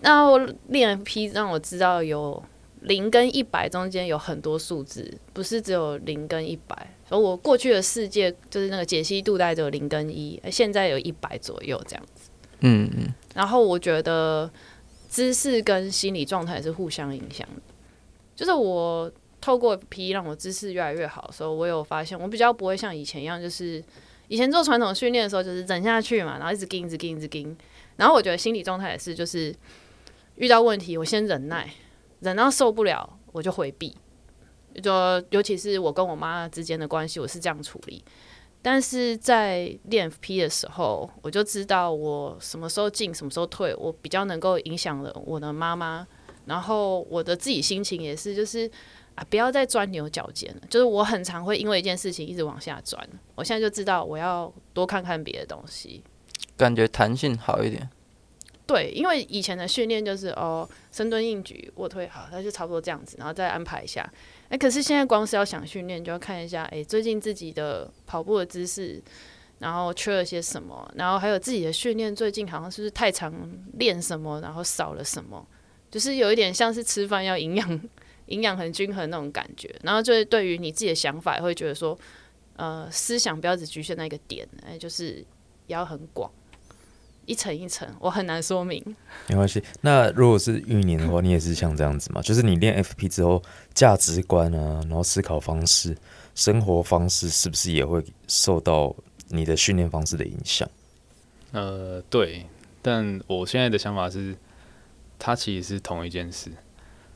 [0.01, 2.43] 然后练 FP 让我知道有
[2.81, 6.75] 零跟一百中间有很多数字，不是只有零跟一百。
[7.07, 12.29] 所以我过去的世界就是那个解析度大概只有零跟一，现在有一百左右这样子。
[12.59, 14.49] 嗯嗯，然后我觉得
[15.07, 17.61] 姿势跟心理状态是互相影响的。
[18.35, 23.83] 就是我透过 P 让我姿势越来越好的时候，我有发现我比较不会像以前一样，就是
[24.27, 27.55] 以前做传统训练的时候，就是忍下去嘛，然后一直盯、一直盯、一直盯。
[27.97, 29.55] 然后我觉得心理状态也是，就是
[30.35, 31.73] 遇到问题我先忍耐，
[32.19, 33.95] 忍到受不了我就回避。
[34.83, 34.91] 就
[35.29, 38.03] 尤其是我跟我妈之间的关系，我是这样处理。
[38.61, 46.05] 但是在练 P 的时候，我就知道我什么时候进，什么时候退，我比较能够影响了我的妈妈，
[46.45, 48.69] 然后我的自己心情也是，就是
[49.15, 50.61] 啊，不要再钻牛角尖了。
[50.69, 53.01] 就是我很常会因为一件事情一直往下钻，
[53.33, 56.03] 我现在就知道我要多看看别的东西。
[56.57, 57.89] 感觉弹性好一点。
[58.67, 64.11] 对，因为以前的训练就是哦，深蹲、硬举、卧推，好，那就差不多这样子，然后再安排一下。
[64.49, 68.99] 哎，可是现在光是要想训练，就要看一下，哎，最近自己的跑步的姿势，
[69.59, 73.31] 然后缺了些什么，然后还有自己的训练，最近好像是不是太常
[73.73, 75.45] 练什么，然后少了什么，
[75.91, 77.81] 就是有一点像是吃饭要营养
[78.27, 79.73] 营养很均衡那种感觉。
[79.83, 81.97] 然后就是对于你自己的想法，也会觉得说，
[82.55, 85.25] 呃，思想不要只局限在一个点，哎，就是
[85.67, 86.31] 也要很广。
[87.27, 88.79] 一层一层，我很难说明。
[89.29, 89.59] 没关系。
[89.81, 92.21] 那如果是玉年的话，你也是像这样子嘛？
[92.21, 93.41] 就是你练 FP 之后，
[93.73, 95.97] 价值观啊，然后思考方式、
[96.35, 98.95] 生活方式，是不是也会受到
[99.29, 100.69] 你的训练方式的影响？
[101.51, 102.45] 呃，对，
[102.83, 104.35] 但我现在的想法是，
[105.17, 106.51] 它其实是同一件事，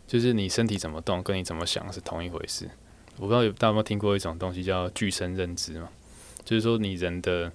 [0.09, 2.67] 就是你身体怎么动，跟你怎么想是同一回事。
[3.17, 5.87] 我不知道有大家有没有听过一种东西叫具身认知嘛，
[6.43, 7.51] 就是说你人的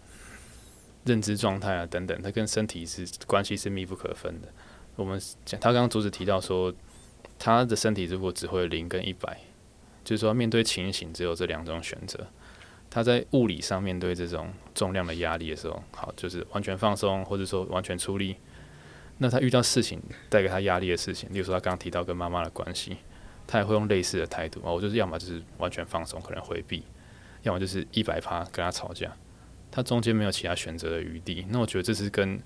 [1.05, 4.47] 认知状态啊等等，它跟身体是关系是密不可分的。
[4.95, 6.73] 我们讲他刚刚主旨提到说，
[7.41, 9.37] 他的身体如果只会零跟一百，
[10.05, 12.25] 就是说面对情形只有这两种选择。
[12.89, 18.37] 他在物理上面对这种重量的压力的时候，好就是完全放松，或者说完全出力。
[19.19, 22.97] 那他遇到事情带给他压力的事情，例如说他刚刚提到跟妈妈的关系，
[23.47, 26.83] 他也会用类似的态度啊，我就是要么就是完全放松，可能回避，
[27.43, 29.17] 要么就是一百趴跟他吵架，
[29.71, 31.47] 他中间没有其他选择的余地。
[31.49, 32.43] 那我觉得这是跟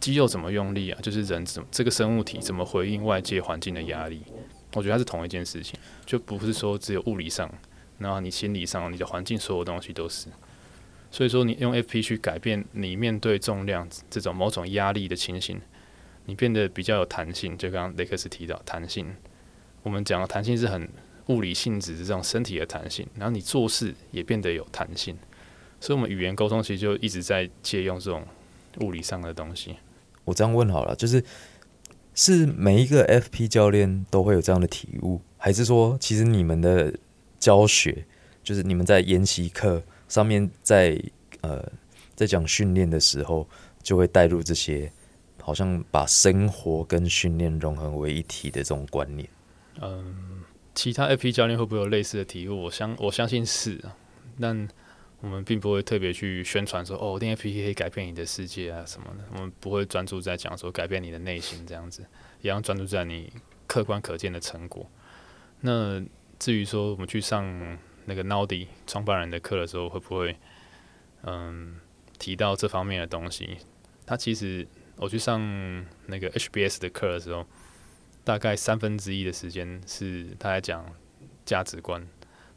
[0.00, 4.22] 肌肉怎么用力啊，就是人怎这个生物体怎么回应外界环境的压力，
[4.74, 7.52] 我觉得它是同一件事情，就不是说只有物理上，
[7.98, 10.28] 然后你心理上你的环境所有东西都是。
[11.12, 15.60] 所以说，你用 FP 去改变你面对重量这种某种压力的情形，
[16.26, 17.58] 你变得比较有弹性。
[17.58, 19.12] 就刚刚雷克斯提到弹性，
[19.82, 20.88] 我们讲的弹性是很
[21.26, 25.16] 物理性质的这种身体的弹性，然后你做事也变得有弹性。
[25.80, 28.24] 所以，我们语言沟通其实就一直在借用这种
[28.80, 29.74] 物理上的东西。
[30.24, 31.24] 我这样问好了，就是
[32.14, 36.94] 是每一个 FP 教练都会有这样的体悟，还是说其实你们的
[37.40, 38.04] 教学
[38.44, 39.82] 就是你们在研习课？
[40.10, 41.00] 上面在
[41.40, 41.64] 呃
[42.14, 43.48] 在讲训练的时候，
[43.82, 44.92] 就会带入这些，
[45.40, 49.26] 好像把生活跟训练融合为一体的这种观念。
[49.80, 50.42] 嗯，
[50.74, 52.64] 其他 FP 教练会不会有类似的体悟？
[52.64, 53.96] 我相我相信是啊，
[54.40, 54.68] 但
[55.20, 59.24] 我们并不会特别去宣传说哦，练 FP 可以改变你的世界啊什么的。
[59.32, 62.04] 我们不会专注在讲说改变你的内心这样子，
[62.42, 63.32] 一样专注在你
[63.68, 64.84] 客观可见的成果。
[65.60, 66.02] 那
[66.38, 67.78] 至于说我们去上。
[68.10, 70.36] 那个 Nody 创办人的课的时候，会不会
[71.22, 71.78] 嗯
[72.18, 73.58] 提到这方面的东西？
[74.04, 75.40] 他其实我去上
[76.06, 77.46] 那个 HBS 的课的时候，
[78.24, 80.84] 大概三分之一的时间是他在讲
[81.46, 82.04] 价值观，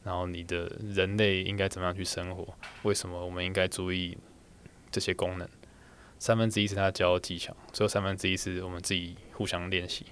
[0.04, 2.52] 然后你的人类应该怎么样去生活？
[2.82, 4.18] 为什么我们应该注意
[4.90, 5.48] 这些功能？
[6.18, 10.08] 三分之一是他教技巧，最后三分之一是我们自己互相练习。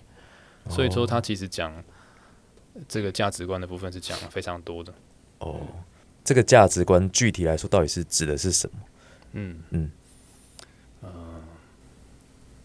[0.70, 1.84] 所以说，他其实讲
[2.88, 4.94] 这个价值观的部分是讲非常多的。
[5.42, 5.60] 哦，
[6.24, 8.80] 这个价值观具体来说，到底是指的是什么？
[9.34, 9.92] 嗯嗯，
[11.02, 11.10] 呃，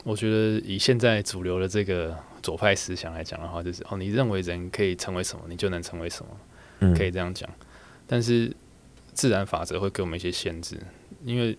[0.05, 6.31] 我觉得以现在主流的这个左派思想来讲的话，就是哦，你认为人可以成为什么，你就能成为什么，
[6.81, 7.49] 嗯可以这样讲。
[8.07, 8.55] 但是
[9.15, 10.79] 自然法则会给我们一些限制，
[11.25, 11.57] 因为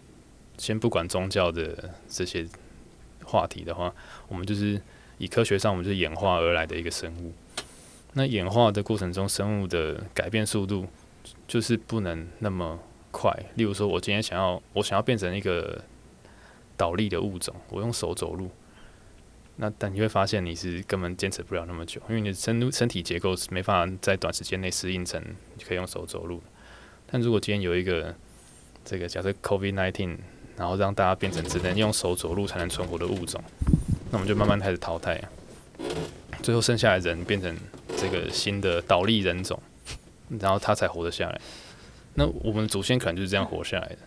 [0.58, 2.45] 先不管宗教的这些
[3.23, 3.91] 话题的话，
[4.27, 4.80] 我们就是
[5.17, 7.34] 以科学上，我们就是演化而来的一个生物。
[8.13, 10.86] 那演化的过程中，生物的改变速度。
[11.47, 12.77] 就是不能那么
[13.12, 13.31] 快。
[13.55, 15.81] 例如说，我今天想要，我想要变成一个
[16.75, 18.51] 倒立的物种，我用手走路。
[19.55, 25.19] 那但你会发现，你是根本坚持不了那么久，因为你的身身体结构是没办法在短时间内适应成
[25.57, 26.39] 你可以用手走路。
[27.10, 28.13] 但如果今天有一个
[28.86, 30.17] 这个假设 COVID nineteen，
[30.55, 33.41] 然后让大家变成只能用手走路才能存活的物种，
[34.12, 35.19] 那我们就慢慢开始淘汰，
[36.43, 37.57] 最后剩下的人变成
[37.97, 39.60] 这个新的倒立人种。
[40.39, 41.41] 然后他才活得下来。
[42.15, 43.97] 那我们祖先可能就是这样活下来的，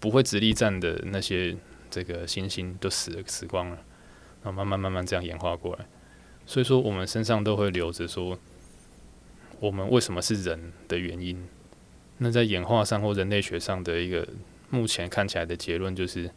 [0.00, 1.56] 不会直立站的那些
[1.90, 3.76] 这个猩猩都死了死光了，
[4.42, 5.86] 然后慢慢慢慢这样演化过来。
[6.44, 8.36] 所以说，我们身上都会留着说，
[9.60, 11.48] 我们为什么是人的原因。
[12.18, 14.26] 那在演化上或人类学上的一个
[14.70, 16.28] 目前看起来的结论就是，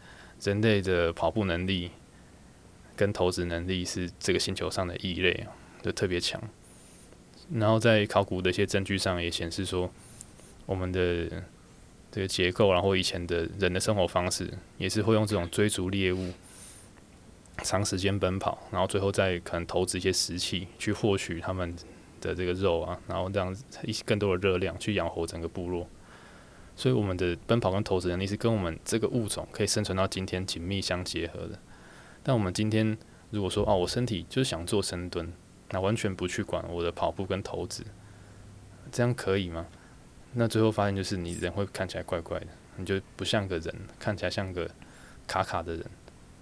[0.41, 1.89] 人类的跑步能力
[2.95, 6.39] 跟投掷能力是这个星球上的异类啊，就特别强。
[7.54, 9.90] 然后在考古的一些证据上也显示说，
[10.66, 11.30] 我们的
[12.12, 16.32] 这个结构，然后以前的人的生活方式，也是会用这种追逐猎物、
[17.64, 21.76] 长时间奔跑，然后最后再可能投掷一些石器去获取他们
[22.20, 25.88] 的这个肉啊，然后这样一些更多的热量去养活整个部落。
[26.76, 31.60] 所以我们的奔跑跟投掷能力是跟我们这个物种可以生存到今天紧密相结合的。
[32.22, 32.98] 但我们今天
[33.30, 35.32] 如果说哦，我身体就是想做深蹲。
[35.76, 37.84] 那完全不去管我的跑步跟投资，
[38.94, 39.66] 这样可以吗？
[40.32, 44.72] 那最后发现就是你人会看起来怪怪的，你就不像个人，看起来像个
[45.28, 45.86] 卡卡的人。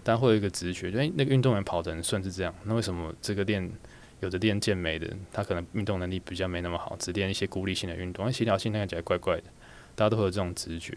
[0.04, 3.68] 但会有一个直觉，就诶，那个运动员跑得很顺是这样，那为什么这个练
[4.20, 9.44] 有的练健美的，他可能运动能力比较没那么好，只练一些孤立性的运动，协调性看起来怪怪的。
[9.96, 10.96] 大家都会有这种直觉，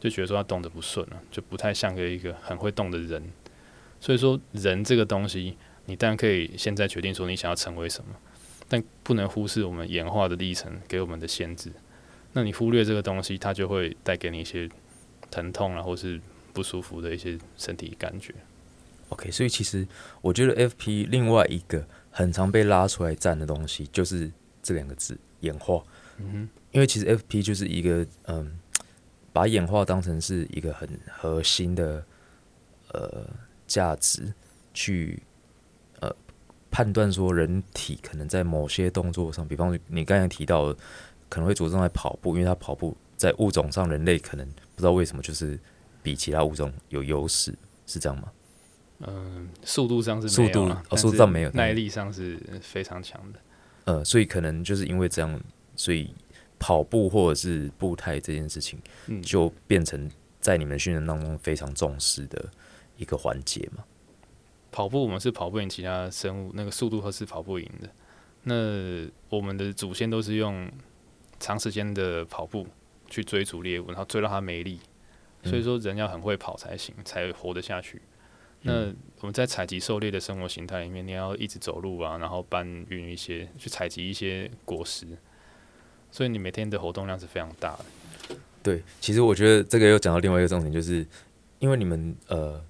[0.00, 3.22] 就觉得说他动得不顺了，就不太像个一个很会动的人。
[4.00, 5.56] 所以说，人这个东西。
[5.86, 8.14] 你当然可以现在决定说你想要成为什么，
[8.68, 11.72] 但不能忽视我们演化的历程给我们的限制。
[12.32, 14.68] 那你忽略这个东西，它就会带给你一些
[15.30, 16.20] 疼痛啊，或是
[16.52, 18.34] 不舒服的一些身体感觉。
[19.08, 19.86] OK，所以其实
[20.20, 24.30] 我觉得 FP 另外一个很常被拉出来站的东西，就是
[24.62, 25.82] 这两个字——演化。
[26.18, 28.58] 嗯哼，因为其实 FP 就是一个嗯，
[29.32, 32.04] 把演化当成是一个很核心的
[32.92, 33.30] 呃
[33.66, 34.34] 价值，
[34.74, 35.35] 去呃
[36.76, 40.78] 判断说人体可能在某些动作上，比方你刚才提到的
[41.26, 45.58] 可能会着重在跑步，因为它跑步在物种上，人类可能不知道为什么就是
[46.02, 47.54] 比其他物种有优势，
[47.86, 48.30] 是这样吗？
[49.06, 53.38] 嗯，速度上是速度哦没有速度上没有耐力上是非常强的。
[53.84, 55.40] 呃，所以可能就是因为这样，
[55.76, 56.12] 所以
[56.58, 60.10] 跑步或者是步态这件事情，嗯，就变成
[60.42, 62.44] 在你们训练当中非常重视的
[62.98, 63.82] 一个环节嘛。
[64.76, 67.88] 跑步我们是跑不赢其他生物，那个速度和是跑不赢的。
[68.42, 70.70] 那我们的祖先都是用
[71.40, 72.66] 长时间的跑步
[73.08, 74.78] 去追逐猎物，然后追到它没力。
[75.44, 78.02] 嗯所以说人要很会跑才行，才活得下去。
[78.60, 85.06] 那我们在采集狩猎的生活形态里面，你要一直走路啊，然后搬运一些去采集一些果实，
[86.10, 88.36] 所以你每天的活动量是非常大的。
[88.62, 91.06] 对，其实我觉得这个又讲到另外一个重点，就是
[91.60, 92.62] 因为你们呃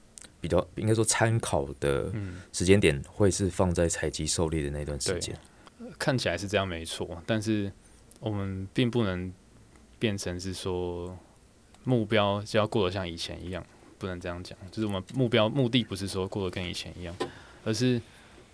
[0.47, 5.37] 比较应该说参考的嗯，时间点会是放在采集狩猎的那段时对间。
[5.99, 7.73] 看起来是这样没错，但是
[8.21, 9.33] 我们并不能
[9.99, 11.19] 变成是说
[11.83, 13.65] 目标就要过得像以前一样，
[13.99, 14.57] 不能这样讲。
[14.71, 17.13] 就是我们目标目的不是说过得跟以前一样，
[17.65, 18.01] 而是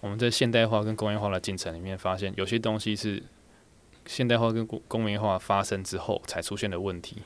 [0.00, 3.22] 我们在现代化跟工业化的进程里面发现，有些东西是
[4.06, 7.18] 现代化跟工工业化发生之后才出现的问题。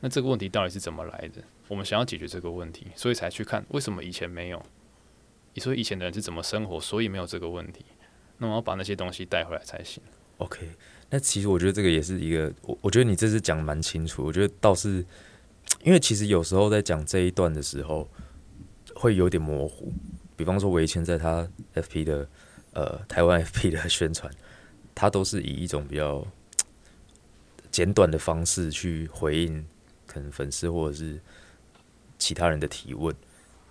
[0.00, 1.42] 那这个问题到底是怎么来的？
[1.68, 4.62] 我们想要解决这个问题，所以才去看为什么以前没有。
[5.54, 7.84] 你说以前的人是怎么生活，所以没有这个问题。
[8.38, 10.02] 那我要把那些东西带回来才行。
[10.36, 10.68] OK，
[11.08, 15.04] 那其实我觉得这个也是一个，我我觉得你这次讲蛮清楚，我觉得倒是
[15.82, 18.06] 因为其实有时候在讲这一段的时候
[18.94, 19.90] 会有点模糊，
[20.36, 22.28] 比方说我以前在他 FP 的
[22.74, 24.30] 呃台湾 FP 的 宣传，
[24.94, 26.26] 他都是以一种比较
[27.70, 29.66] 简短的方式去回应
[30.06, 31.18] 可能粉丝或者是
[32.18, 33.14] 其他人的提问，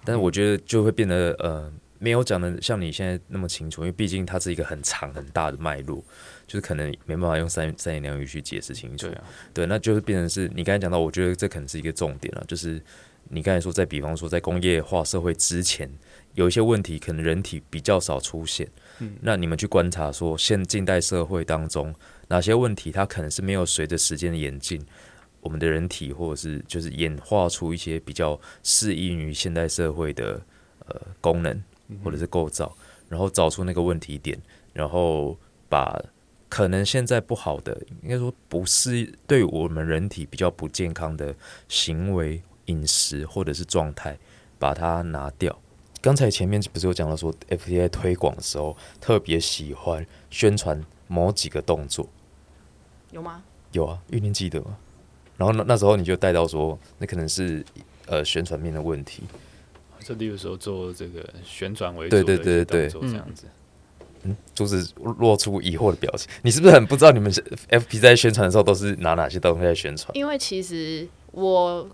[0.04, 6.04] 但是我觉得就会变得呃没有讲的像你现在那么清楚，因为毕竟它是一个很长很大的脉络，
[6.46, 9.08] 就是可能没办法用三三言两语去解释清楚。
[9.08, 9.16] 对。
[9.16, 12.82] 啊，对，那就是变成是你刚才讲到，我觉得这可能是一个重点了，就是
[13.30, 15.90] 你刚才说，在比方说在工业化社会之前，
[16.34, 19.16] 有一些问题可能人体比较少出现，嗯。
[19.22, 21.96] 那你们去观察说，现近代社会当中
[22.28, 24.86] 哪些问题它可能是没有随着时间的演进，
[25.46, 30.42] 我们的人体或者是就是演化出一些比较适应于现代社会的
[30.88, 31.64] 呃功能
[32.04, 32.76] 或者是构造，
[33.08, 34.36] 然后找出那个问题点，
[34.74, 35.38] 然后
[35.70, 36.04] 把
[36.50, 41.36] 可能现在不好的，应该说不是对我们人体比较不健康的
[41.68, 44.18] 行为、饮食或者是状态，
[44.58, 45.56] 把它拿掉。
[46.02, 52.10] 刚才前面不是有讲到说，FDA 推广的时候特别喜欢宣传某几个动作，
[53.12, 53.44] 有吗？
[53.72, 54.78] 有啊，玉宁记得吗？
[55.38, 57.64] 然后那那时候你就带到说，那可能是
[58.08, 59.24] 呃宣传面的问题，
[60.00, 63.46] 就例如说做这个旋转为主对对对对动作这样子。
[64.24, 66.28] 嗯，珠子露出疑惑的表情。
[66.42, 67.32] 你是不是很不知道你们
[67.70, 70.18] FP 在宣传的时候都是拿哪些东西在宣传？
[70.18, 71.88] 因为其实我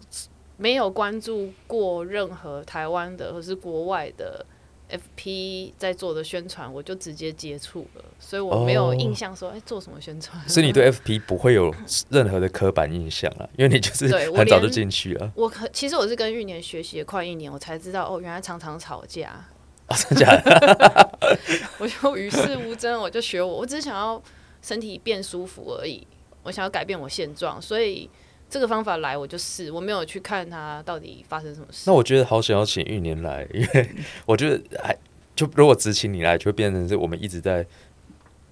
[0.56, 4.46] 没有关注过任何台湾的或是国外的
[4.92, 10.48] FP 在做的宣传，我就直接接触了，所以我没有哦印象说，哎、做什么宣传。
[10.50, 11.74] 所以你对 FP 不会有
[12.10, 15.32] 任何的刻板印象啊， 因为你就是很早就进去了。
[15.36, 19.46] 我可其实我是跟玉年学习了快一年，我才知道哦，原来常常吵架，
[19.88, 21.18] 哦，真的假的？
[21.80, 24.22] 我就与世无争，我就学我，我只是想要
[24.62, 26.06] 身体变舒服而已，
[26.44, 28.10] 我想要改变我现状，所以
[28.52, 31.86] 这个方法来我就试，我没有去看它到底发生什么事。
[31.88, 33.90] 那我觉得好想要请玉年来，因为
[34.28, 34.96] 我觉得还
[35.34, 37.66] 就如果只请你来，就会变成是我们一直在，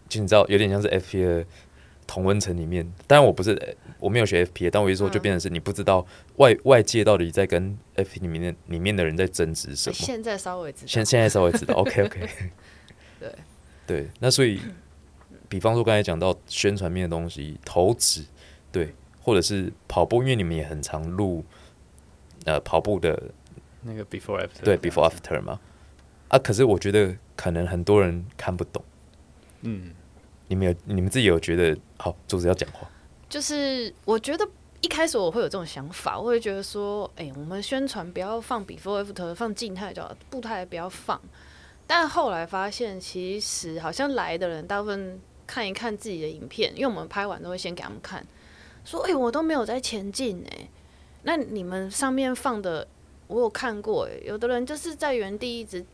[0.07, 1.45] 就你知道有点像是 FP 的
[2.07, 2.89] 同温层里面。
[3.05, 6.07] 当然我不是我没有学 FP，但我一说就变成是你不知道
[6.37, 9.93] 外外界到底在跟 FP 里面的里面的人在争执什么。
[9.93, 12.21] 现在稍微知道，现现在稍微知道，OK OK，
[13.19, 13.31] 对
[13.85, 14.61] 对，那所以，
[15.49, 18.23] 比方说刚才讲到宣传面的东西，投资，
[18.71, 18.93] 对，
[19.29, 21.45] 或者是跑步，因为你们也很常录，
[22.45, 23.21] 呃，跑步的
[23.83, 25.59] 那个 before after 对 before after 嘛，
[26.29, 28.83] 啊，可是我觉得可能很多人看不懂，
[29.61, 29.91] 嗯，
[30.47, 32.89] 你们有你们自己有觉得好，柱子要讲话，
[33.29, 34.47] 就是我觉得
[34.81, 41.21] 一开始我会有这种想法，我会觉得说，哎、我们宣传不要放 before after，放静态就好，步态不要放。
[41.85, 48.23] 但后来发现，其实好像来的人大部分看一看自己的影片，因为我们拍完都会先给他们看，
[48.89, 50.67] 说，哎、我都没有在前进哎、
[51.21, 52.87] 那你们上面放的
[53.27, 55.85] 我有看过哎、有的人就是在原地一直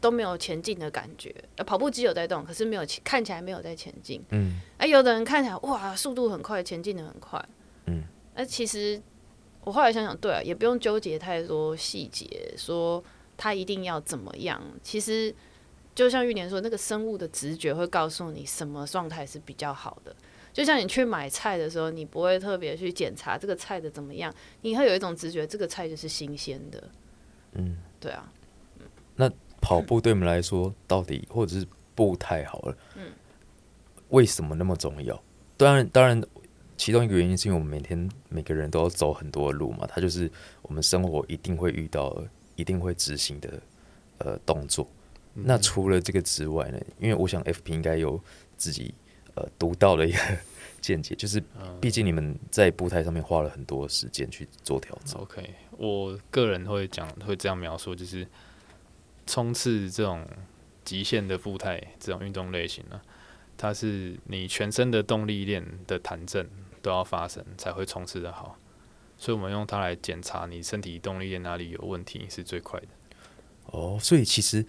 [0.00, 4.20] 都没有前进的感觉，呃跑步机有在动，可是没有看起来没有在前进。
[4.30, 7.40] 嗯，哎、有的人看起来哇，速度很快，前进的很快，
[7.86, 8.02] 嗯，
[8.34, 9.00] 那其实
[9.62, 13.00] 我后来想想，对啊，也不用纠结太多细节，说
[13.36, 14.60] 他一定要怎么样。
[14.82, 15.32] 其实
[15.94, 20.16] 就像玉莲说，那个生物的直觉会告诉你什么状态是比较好的。
[20.60, 24.30] 就像你去买菜的时候，你不会特别去检查这个菜的怎么样，
[24.60, 26.90] 你会有一种直觉，这个菜就是新鲜的。
[27.52, 28.30] 嗯，对啊，
[29.16, 33.10] 那跑步对我们来说，到底或者是步态好了，嗯，
[34.10, 35.18] 为什么那么重要？
[35.56, 36.22] 当然，当然，
[36.76, 40.30] 其中一个原因是因为我们每天每个人都要走很多路嘛，它就是
[40.60, 42.22] 我们生活一定会遇到、
[42.54, 43.62] 一定会执行的
[44.18, 44.86] 呃动作。
[45.32, 46.78] 那除了这个之外呢？
[46.98, 48.22] 因为我想 FP 应该有
[48.58, 48.92] 自己
[49.36, 50.18] 呃独到的一个
[50.80, 51.42] 见解，就是
[51.80, 55.20] 毕竟你们在步态上面花了很多时间去做调整。
[55.20, 58.26] OK，我个人会讲会这样描述，就是
[59.26, 60.26] 冲刺这种
[60.84, 63.00] 极限的步态这种运动类型呢，
[63.56, 66.48] 它是你全身的动力链的弹震
[66.82, 68.58] 都要发生才会冲刺的好，
[69.18, 72.86] 所以我们用它来检查你身体动力链哪里有问题是最快的。
[73.66, 74.64] 哦，所以其实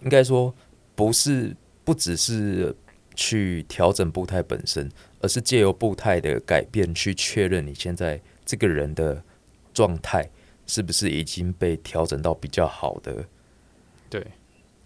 [0.00, 0.54] 应该说
[0.94, 1.54] 不是
[1.84, 2.74] 不只是
[3.18, 4.88] 去调整步态本身，
[5.20, 9.20] 而是借由步态的改变去确认你现在这个人的
[9.74, 10.30] 状态
[10.68, 13.24] 是不是已经被调整到比较好的
[14.08, 14.24] 对，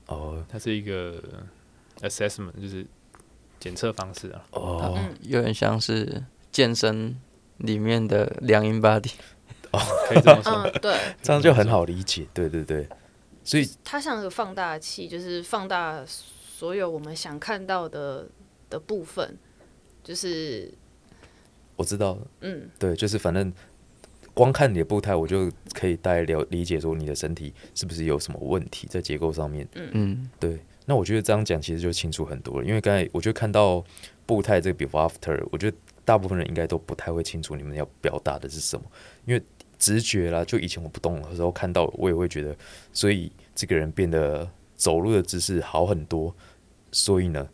[0.06, 1.22] 哦它是一个
[2.00, 2.86] assessment，就是
[3.60, 4.42] 检测方式啊。
[4.52, 7.14] 哦嗯有点像是健身
[7.58, 9.12] 里面的量音 body。
[10.08, 10.52] 可以这么说。
[10.64, 12.26] 嗯，对，这样就很好理解。
[12.32, 12.88] 对对对，
[13.44, 16.02] 所以它像个放大器，就是放大
[16.62, 18.24] 所有我们想看到的
[18.70, 19.36] 的部分，
[20.04, 20.72] 就是
[21.74, 23.52] 我知道，嗯，对，就是反正
[24.32, 29.66] 光看你的步态，我就可以大概了理解说你的身体是不是有什么问题在结构上面。
[29.74, 30.56] 嗯，对，
[30.86, 33.84] 那我觉得这样讲其实就清楚很多了，因为刚才我就看到
[34.24, 38.86] 步态这个 before after，我觉得大部分人应该都不太会清楚你们要表达的是什么，
[39.24, 39.42] 因为
[39.80, 42.56] 直觉啦，就以前我不懂的时候看到，我也会觉得，
[42.92, 46.34] 所以这个人变得走路的姿势好很多，
[46.92, 47.48] 所以呢，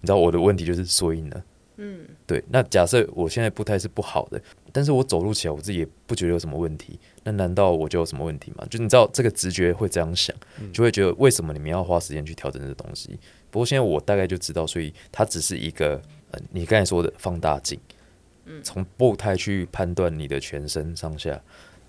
[0.00, 1.42] 你知道我的问题就是所以呢，
[1.78, 4.40] 嗯，对，那假设我现在步态是不好的，
[4.70, 8.64] 但是我走路起来我自己也不觉得有什么问题，那难道我就有什么问题吗？
[8.70, 10.34] 就你知道这个直觉会这样想，
[10.72, 13.18] 就会觉得为什么你们要花时间去调整这东西？
[13.50, 17.78] 不过现在我大概就知道，所以它只是一个呃，你刚才说的放大镜，
[18.62, 21.40] 从步态去判断你的全身上下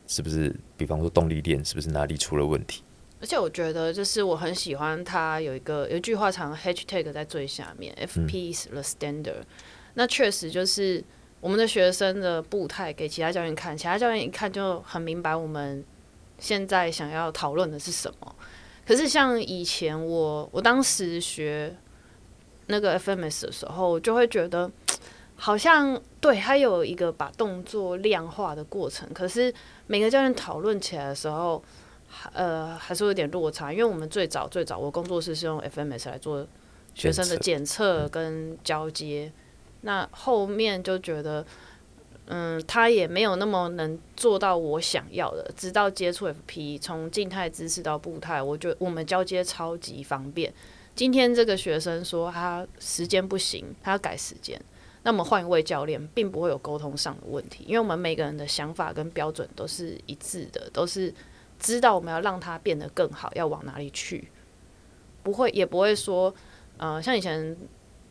[0.08, 2.84] 是不是，比方说动力链是不是哪里出了问题？
[3.24, 9.44] 而且我觉得，就是我很喜欢他有一个有一句话常 hashtag 在最下面，FP is the standard。
[9.94, 11.02] 那确实就是
[11.40, 15.82] 我们的学生的步态给其他教练看，其他教练一看就很明白我们
[16.38, 18.36] 现在想要讨论的是什么。
[18.86, 21.74] 可是像以前我我当时学
[22.68, 24.70] 那个 FMS 的时候，我就会觉得
[25.38, 29.54] 好像对它有一个把动作量化的过程，可是
[29.88, 31.64] 每个教练讨论起来的时候。
[32.32, 36.48] 呃，还是有点落差，因为我们最早最早，我工作室是用 FMS 来做
[36.94, 39.32] 学生的检测跟交接，
[39.82, 41.46] 那后面就觉得，
[42.28, 45.52] 嗯，他也没有那么能做到我想要的。
[45.58, 50.54] 直到接触 FP，从静态姿势到步态，我觉得我们交接超级方便。
[50.96, 54.62] 今天这个学生说他时间不行，他要改时间，
[55.02, 61.14] 那么换一位教练，并不会有沟通上的问题，因为我们每个人的想法跟标准都是一致的，都是。
[61.64, 64.28] 知道我们要让它变得更好，要往哪里去，
[65.24, 66.32] 不会也不会说，
[66.78, 67.58] 呃，像以前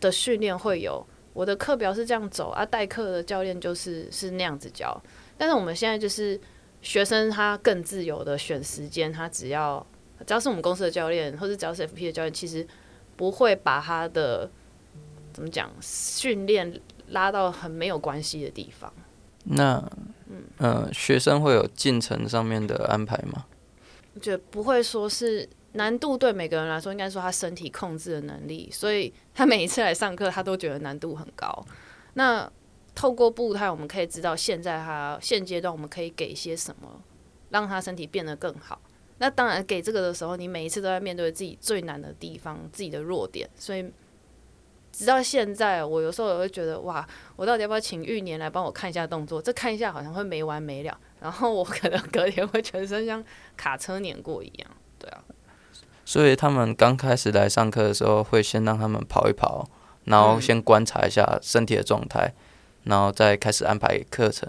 [0.00, 4.98] 的训练会有我的课表是这样走啊，代课的教练就是是那样子教，
[5.36, 6.40] 但是我们现在就是
[6.80, 9.86] 学生他更自由的选时间，他只要
[10.26, 12.66] 只要是我们公司的教练，或者只要是 FP 的教练，其实
[13.16, 14.50] 不会把他的
[15.32, 18.90] 怎么讲训练拉到很没有关系的地方。
[19.44, 19.82] 那
[20.58, 23.46] 呃，学生会有进程上面的安排吗？
[24.14, 31.64] 我觉得不会说是难度对每个人来说，应该说他身体控制的能力，所以他每一次来上课，他都觉得难度很高。
[32.14, 32.50] 那
[32.94, 37.00] 透过步态，我们可以知道现在他现阶段我们可以给些什么，
[37.50, 38.80] 让他身体变得更好。
[39.18, 43.90] 那当然给这个的时候，你每一次都在面对自己最难的地方，自己的弱点，所以。
[44.92, 49.40] 直到现在，我有时候也会觉得，哇，我到底要不要请玉年来帮我看一下动作？
[49.40, 53.24] 这看一下好像会没完没了，然后我可能隔天会全身像
[53.56, 54.70] 卡车碾过一样。
[54.98, 55.24] 对啊，
[56.04, 59.66] 所以他们刚开始来上课的时候，会先让他们跑一跑，
[60.04, 62.34] 然后先观察一下身体的状态，
[62.84, 64.48] 然后再开始安排课程。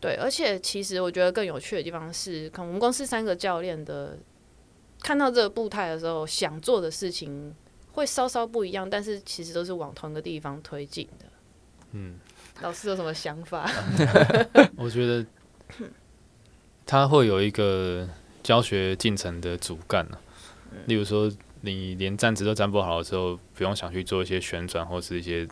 [0.00, 4.18] 对，而且其实我觉得更有趣的地方是，可能我们公司三个教练的
[5.02, 7.54] 看到这个步态的时候，想做的事情
[7.94, 11.26] 会稍稍不一样，但是其实都是往同一个地方推进的。
[11.92, 12.18] 嗯，
[12.60, 13.70] 老师有什么想法？
[14.76, 15.24] 我觉得
[16.84, 18.08] 他会有一个
[18.42, 20.18] 教学进程的主干啊
[20.86, 21.30] 例如说
[21.60, 25.46] 你连站姿都站不好的时候，不用想去做一些旋转或是一些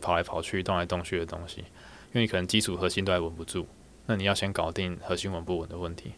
[0.00, 1.64] 跑来跑去、动来动去的东西，因
[2.14, 3.66] 为你可能基础核心都还稳不住，
[4.06, 6.12] 那你要先搞定核心稳不稳的问题。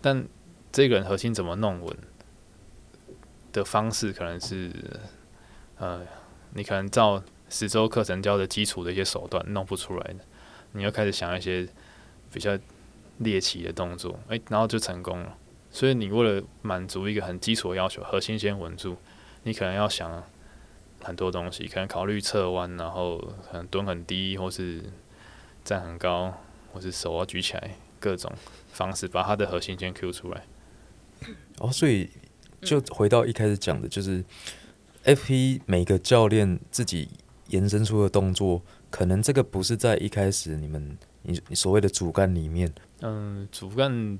[0.00, 0.26] 但
[0.72, 1.96] 这个人核心怎么弄稳
[3.52, 4.70] 的方式，可能是
[5.76, 6.06] 呃，
[6.54, 10.18] 你可能照十周课程教的基础的一些手段弄不出来的，
[10.72, 11.66] 你要开始想一些
[12.32, 12.58] 比较
[13.18, 15.36] 猎奇的动作，诶、然后就成功了。
[15.70, 18.96] 所以你为了满足一个很基础的要求，核心先稳住，
[19.42, 20.22] 你可能要想
[21.02, 24.82] 很多东西，可能考虑侧弯，然后可能蹲很低，或是
[25.64, 26.34] 站很高，
[26.72, 28.32] 或是手要举起来，各种
[28.72, 30.44] 方式把它的核心先 Q 出来。
[31.58, 32.08] 哦，所以
[32.62, 34.24] 就回到一开始讲的，就是
[35.04, 37.08] FP 每个教练自己
[37.48, 44.18] 延伸出的动作，可能这个不是在一开始你们你你所谓的主干里面，嗯，主干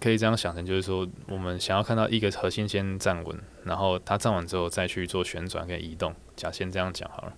[0.00, 6.14] 可以这样想成，就是说我们想要看到一个核心先站稳，然后它站稳之后再去做旋转跟移动。
[6.36, 7.34] 假先这样讲好了，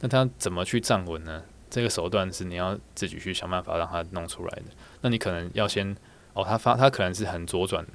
[0.00, 1.42] 那它怎么去站稳呢？
[1.70, 4.64] 这个手段是你要自己去想办法让它弄出来的。
[5.02, 5.96] 那你可能要先
[6.32, 7.86] 哦，它发它可能是很左转，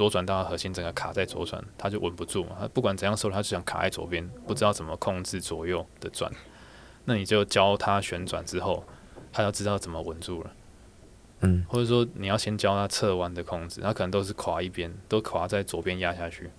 [0.00, 2.56] 左转到它核心整个卡在左转，它就稳不住嘛。
[2.58, 6.32] 它不管怎样收，它就想卡在左边，不知道怎么控制左右的转。
[7.04, 8.82] 那你就教它旋转之后，
[9.30, 10.50] 它要知道怎么稳住了。
[11.40, 16.50] 嗯，或者说你要先教他侧弯的控制，他可能都是垮一边，都垮在左边压下去。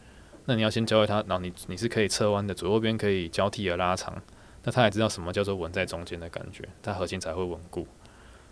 [0.45, 4.21] 那你要先教会他，然后你你是可以侧弯的，左右边可以交替的拉长，
[4.63, 7.87] 那他也知道什么叫做稳在中间的感觉，他核心才会稳固。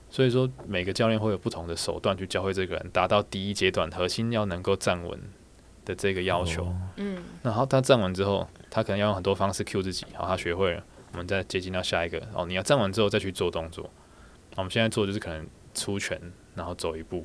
[0.10, 5.20] 所以说每个教练会有不同的手段去教会这个人，达到第一阶段核心要能够站稳
[5.86, 6.66] 的这个要求。
[6.66, 10.84] 哦嗯然后他站稳之后，他可能要用很多方式 cue 自己，好，他学会了，
[11.14, 12.22] 我们再接近到下一个。
[12.34, 13.90] 哦，你要站稳之后再去做动作。
[14.56, 16.20] 我们现在做就是可能出拳，
[16.56, 17.24] 然后走一步，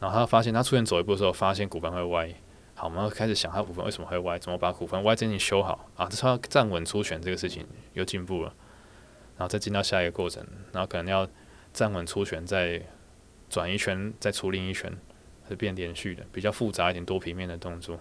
[0.00, 2.32] 然后他发现他出拳走一步的时候，发现骨盆会歪。
[2.74, 6.06] 好，我们要开始想他骨盆为什么会歪，怎么把骨盆歪这件事情修好啊？
[6.08, 8.52] 这是他站稳出拳这个事情又进步了，
[9.36, 11.28] 然后再进到下一个过程，然后可能要
[11.76, 12.80] 站稳出拳，再
[13.50, 14.90] 转一圈，再出另一拳，
[15.46, 18.00] 是变连续的，比较复杂一点多平面的动作。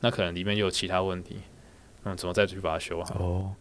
[0.00, 1.38] 那可能里面又有其他问题，
[2.04, 3.14] 嗯，怎么再去把它修好？
[3.18, 3.54] 哦，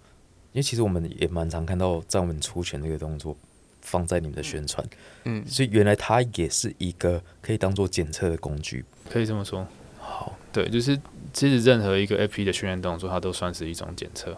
[0.52, 3.36] 因为其实我们也蛮常看到站稳出拳这个动作
[3.80, 4.86] 放在你们的宣传，
[5.24, 8.84] 嗯，所以原来它也是一个可以当做检测的工具。
[9.10, 9.66] 可以这么说。
[9.98, 11.00] 好，对，就是
[11.32, 14.38] 其实任何一个 AP 的训练动作，它都算是一种检测。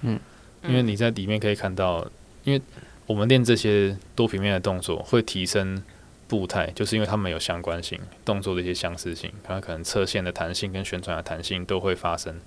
[0.00, 0.18] 嗯，
[0.64, 2.04] 因为你在里面可以看到，
[2.42, 2.60] 因为
[3.06, 5.82] 我们练这些多平面的动作，会提升
[6.26, 12.40] 步态，就是因为它们有相关性，动作的一些相似性，它可能侧线的弹性跟旋转的弹性都会发生。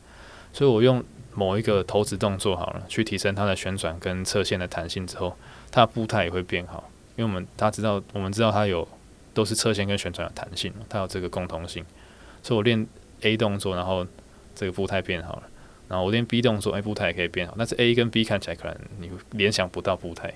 [0.52, 1.04] 所以我用
[1.34, 5.38] 某一个投掷动作好了，去提升它的旋转跟侧线的弹性之后，
[5.72, 8.86] 它的步态也会变好，因为我们他知道，我们知道它有
[9.34, 11.86] 都是侧线跟旋转的弹性，它有这个共同性。
[12.44, 12.86] 所以我练
[13.22, 14.06] A 动作，然后
[14.56, 15.44] 这个步态变好了，
[15.88, 17.54] 然后我练 B 动作，哎，步态也可以变好。
[17.58, 20.34] 但是 A 跟 B 看起来可能你联想不到步态，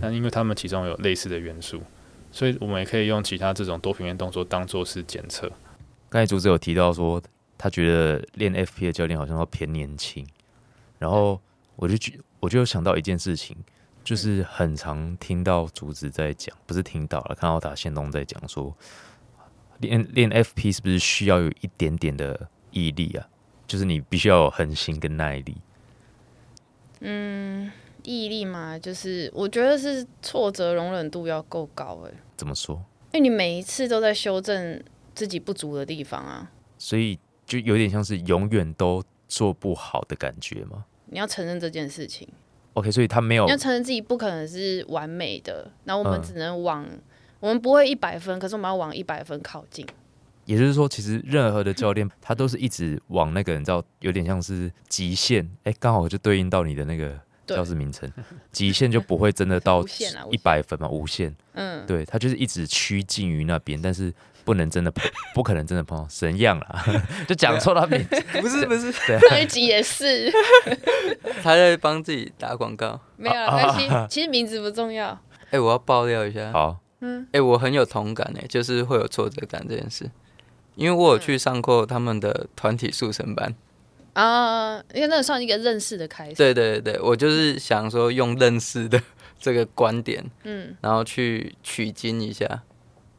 [0.00, 1.82] 那因为他们其中有类似的元素，
[2.30, 5.50] 所以我们也可以用其他这种多平面动作当做是检测。
[6.08, 7.22] 刚才竹子有提到说，
[7.56, 10.26] 他觉得练 FP 的教练好像要偏年轻，
[10.98, 11.40] 然后
[11.76, 13.56] 我就觉我就想到一件事情，
[14.02, 18.76] 就是很常听到竹子在讲，不是听到了，看到打线东在讲说，
[19.78, 23.26] 练练 FP 是不是需要有一点点的毅力啊？
[23.66, 25.56] 就是你必须要有恒心跟耐力。
[27.00, 27.70] 嗯，
[28.08, 32.82] 毅力嘛，就是我觉得是挫折容忍度要够高哎，怎么说？
[33.12, 34.82] 因为你每一次都在修正
[35.14, 42.26] 自己不足的地方啊，所以就有点像是永远都做不好的感觉吗你要承认这件事情
[42.74, 46.86] ，？OK，所以他没有你要承认自己不可能是完美的，然后我们嗯只能往，
[47.40, 49.86] 我们不会一百分，可是我们要往一百分靠近。
[50.44, 57.18] 也就是说，其实任何的教练他都是一直往那个你知道，有点像是极限，哎、刚好就对应到你的那个对
[57.56, 58.10] 教室名称，
[58.52, 59.84] 极限就不会真的到
[60.30, 64.12] 一百分嘛，无限，嗯，对他就是一直趋近于那边，但是
[64.44, 66.84] 不能真的碰， 不可能真的碰到神样啦，
[67.28, 68.90] 就讲错他名字，不是不是，
[69.28, 70.32] 上一集也是，
[71.42, 73.00] 他在帮自己打广告。
[73.16, 75.18] 没有了，没关系，其实名字不重要。
[75.50, 77.26] 哎、我要爆料一下，好，嗯。
[77.32, 80.10] 哎、我很有同感哎，就是会有挫折感这件事，
[80.76, 83.54] 因为我有去上过他们的团体速成班。
[84.20, 86.34] 啊，因为那算一个认识的开始。
[86.34, 89.00] 对对对，我就是想说用认识的
[89.38, 92.62] 这个观点，嗯然后去取经一下。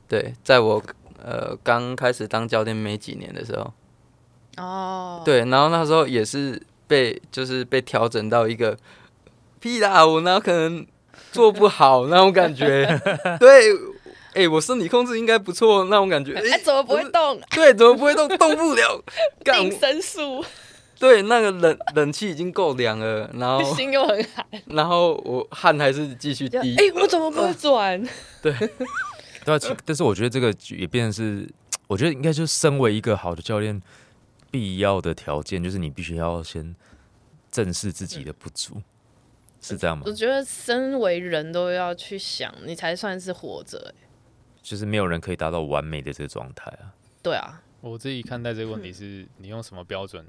[0.09, 0.83] 对，在我
[1.23, 3.73] 呃刚开始当教练没几年的时候，
[4.57, 8.77] 哦，，对，然后那时候也是被就是被调整到一个
[9.61, 10.85] 屁啦，我哪有可能
[11.31, 12.99] 做不好那种感觉。
[13.39, 13.71] 对，
[14.33, 16.33] 哎、我身体控制应该不错那种感觉。
[16.33, 17.39] 哎、哎，怎么不会动？
[17.51, 18.27] 对，怎么不会动？
[18.37, 19.01] 动不了。
[19.45, 20.43] 干 定，身术，
[20.99, 24.45] 对，那个冷冷气已经够凉了，然后 心又很寒。
[24.65, 26.57] 然后我汗还是继续滴。
[26.57, 28.01] 哎，我怎么不会 转？
[28.41, 28.69] 对对
[29.85, 31.49] 但是我觉得这个也变成是，
[31.87, 33.81] 我觉得应该就是身为一个好的教练
[34.51, 36.75] 必要的条件，就是你必须要先
[37.49, 38.81] 正视自己的不足，
[39.61, 40.11] 是这样吗我？
[40.11, 43.93] 觉得身为人都要去想，你才算是活着。
[43.97, 44.05] 哎
[44.61, 46.93] 就是没有人可以达到完美的这个状态啊。
[47.23, 50.23] 对啊，我自己看待这个问题是，你用什么标准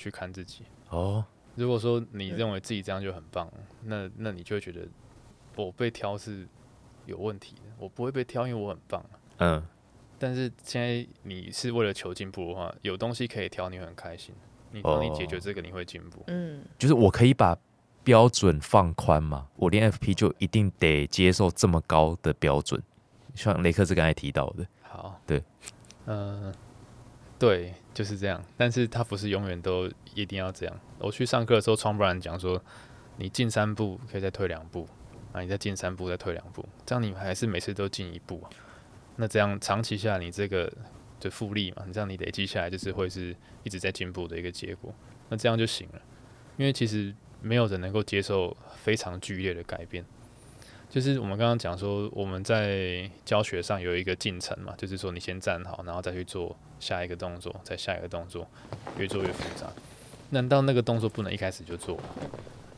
[0.00, 0.64] 去看自己？
[0.88, 1.24] 哦，
[1.54, 3.52] 如果说你认为自己这样就很棒，
[3.84, 4.86] 那那你就会觉得
[5.56, 6.46] 我被挑是
[7.06, 9.14] 有问题的，我不会被挑，因为我很棒啊。
[9.38, 9.66] 嗯，
[10.18, 14.34] 但是现在你是为了求进步的话，有东西可以挑，你会很开心。
[14.72, 16.22] 你帮你解决这个，你会进步。
[16.28, 17.58] 嗯，就是我可以把
[18.04, 22.80] 标准放宽嘛，我练 FP 就一定得接受这么高的标准，
[23.34, 25.42] 像雷克斯刚才提到的，好，对，
[26.06, 26.54] 嗯、
[27.36, 28.42] 对，就是这样。
[28.56, 30.80] 但是他不是永远都一定要这样。
[30.98, 32.62] 我去上课的时候，创办人讲说，
[33.16, 34.88] 你进三步可以再退两步，
[35.32, 38.42] 啊，你再进三步再退两步，这样你还是每次都进一步。
[39.16, 40.72] 那这样长期下，你这个
[41.18, 44.94] 就复利嘛，你这样你累积下来就是会是一直在进步的一个结果。
[45.28, 46.00] 那这样就行了，
[46.56, 50.04] 因为其实没有人能够接受非常剧烈的改变。
[50.88, 58.48] 就是我们刚刚讲说，我们在教学上有一个进程嘛，就是说你先站好，然后再去做下一个动作，再下一个动作，
[58.98, 59.70] 越做越复杂。
[60.30, 62.04] 难道那个动作不能一开始就做吗？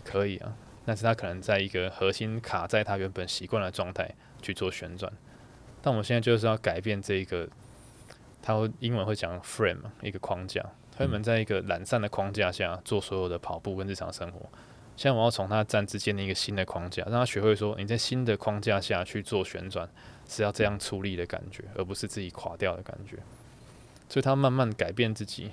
[0.05, 4.11] 可以啊，但是他可能在一个核心卡在他原本习惯的状态
[4.43, 5.11] 去做旋转。
[5.81, 7.49] 但我们现在就是要改变这一个，
[8.43, 10.65] 他会英文会讲 frame 嘛，一个框架。
[10.97, 14.41] 他们在一个懒散的框架下做所有的跑步跟日常生活。
[14.95, 19.89] 现在我要从他站之建立一个新的框架，让他学会说你在新的框架下去做旋转
[20.29, 23.17] 是要这样出力的感觉，而不是自己垮掉的感觉。
[24.13, 25.53] 所以他慢慢改变自己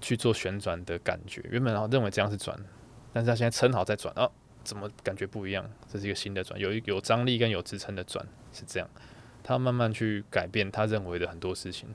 [0.00, 1.40] 去做旋转的感觉。
[1.48, 2.58] 原本认为这样是转，
[3.12, 4.28] 但是他现在撑好再转，哦，
[4.64, 5.64] 怎么感觉不一样？
[5.88, 8.90] 这是一个新的转，有一有张力跟有支撑的转是这样。
[9.44, 11.88] 他慢慢去改变他认为的很多事情。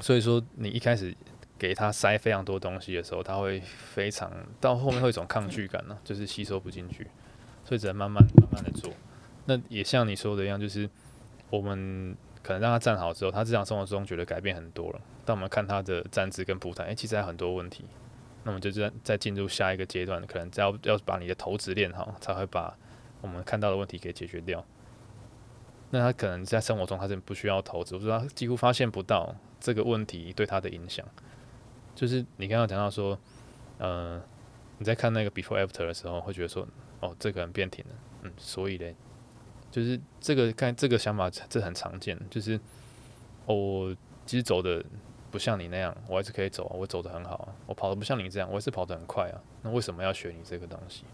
[0.00, 1.12] 所以说，你一开始
[1.58, 4.30] 给他塞非常多东西的时候，他会非常
[4.60, 7.08] 到后面会有一种抗拒感呢、就是吸收不进去，
[7.64, 8.92] 所以只能慢慢慢慢的做。
[9.46, 10.88] 那也像你说的一样，就是
[11.50, 12.16] 我们
[12.48, 17.84] 可能让他站好之后，他日常生活中觉得改变很多了，但我们看他的站姿跟步态，诶、其实还有很多问题。
[18.44, 22.74] 那么就再再进入下一个阶段，可能要要把你的投掷练好，才会把
[23.20, 24.64] 我们看到的问题给解决掉。
[25.90, 31.04] 那他可能在生活中他是不需要投资，或者说他几乎发现不到这个问题对他的影响。
[31.94, 33.18] 就是你刚刚讲到说，
[33.76, 34.18] 呃，
[34.78, 36.66] 你在看那个 before after 的时候，会觉得说，
[37.00, 37.90] 哦，这个人变挺了，
[38.22, 38.96] 嗯，所以嘞，
[39.70, 42.58] 就是这个看这个想法，这很常见，就是、
[43.46, 43.94] 我
[44.24, 44.84] 其实走的
[45.30, 51.04] 不像你那样，我还是可以走啊，我走的很好啊，我跑的不像你这样，我也是跑得很快啊，那为什么要学你这个东西？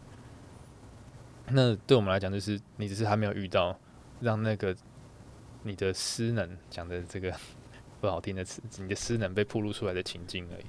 [1.49, 3.79] 那对我们来讲，就是你只是还没有遇到
[4.21, 4.75] 让那个
[5.63, 7.35] 你的失能讲的这个
[8.01, 10.65] 不好听的词，你的失能被暴露出来的情境而已。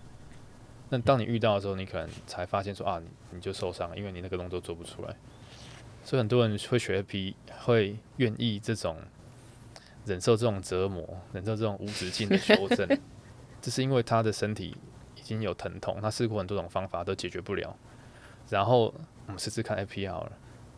[0.90, 5.16] 那当你遇到的时候，你可能才发现说啊，你你就受伤了，因为你那个动作做不出来。
[6.06, 8.96] 所以很多人会学 P，会愿意这种
[10.06, 12.88] 忍受这种折磨，忍受这种无止境的修正，
[13.60, 14.78] 这是因为他的身体
[15.16, 17.76] 已经有疼痛，他试过很多种方法都解决不了。
[18.50, 18.94] 然后
[19.26, 20.32] 我们试试看 AP 好了，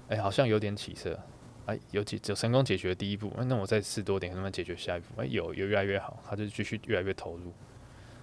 [0.08, 1.20] 哎、好像有点起色，
[1.66, 5.22] 哎，有解有成功解决第一步，哎那我再试多点，能不能解决下一步？
[5.22, 7.52] 哎，有有越来越好，他就继续越来越投入。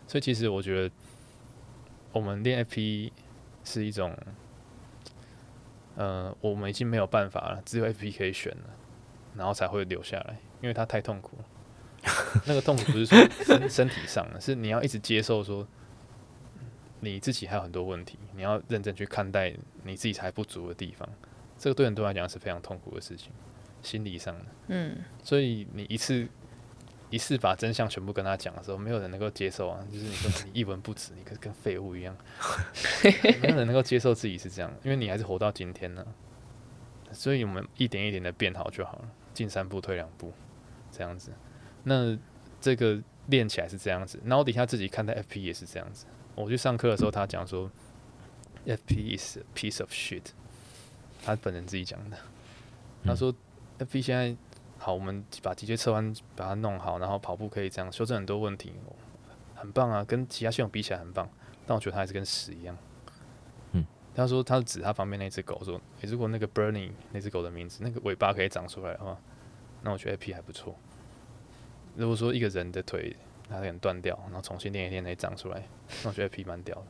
[0.08, 0.94] 所以其实我觉得，
[2.12, 3.12] 我们练 AP
[3.62, 4.16] 是一种，
[5.96, 8.70] 呃，我们已经没有办法了，只有 FP 可以选了，
[9.36, 11.44] 然后才会留下来，因为它太痛苦了。
[12.46, 15.66] 那个痛苦不是说 身身体上的，是你要一直接受说，
[17.00, 21.08] 你自己还有很多问题，你要认真去看待你自己还不足的地方。
[21.56, 23.30] 这个对很多人来讲是非常痛苦的事情，
[23.80, 24.44] 心理上的。
[24.68, 26.28] 嗯，所以你一次
[27.14, 29.86] 一次把真相全部跟他讲的时候，没有人能够接受啊！
[29.92, 32.16] 就是你说你一文不值，你跟跟废物一样，
[33.40, 36.04] 没有人能够接受自己是这样，因为你还是活到今天呢、
[37.12, 40.32] 所以我们一点一点的变好就好了，进三步退两步，
[40.90, 41.30] 这样子。
[41.84, 42.18] 那
[42.60, 46.06] 这个练起来是这样子，然后底下自己看待 FP 也是这样子。
[46.34, 47.70] 我去上课的时候，他讲说
[48.66, 50.24] ，FP is a piece of shit，
[51.24, 52.16] 他本人自己讲的。
[53.04, 53.32] 他说
[53.78, 54.34] ，FP 现在
[54.78, 58.72] 好，我们把脊椎侧弯把它弄好，然后跑步可以这样修正很多问题，
[59.54, 61.28] 很棒啊，跟其他系统比起来很棒。
[61.66, 62.76] 但我觉得它还是跟屎一样。
[63.72, 69.16] 嗯，他说他指他旁边那只狗说，诶、如果那个 Bernie 那只狗的名字，那个尾巴可以长出来的话，
[69.82, 70.76] 那我觉得 AP 还不错。
[71.96, 73.16] 如果说一个人的腿
[73.48, 75.62] 它可能断掉，然后重新练一练可以长出来，
[76.02, 76.86] 那我觉得 AP 蛮屌的。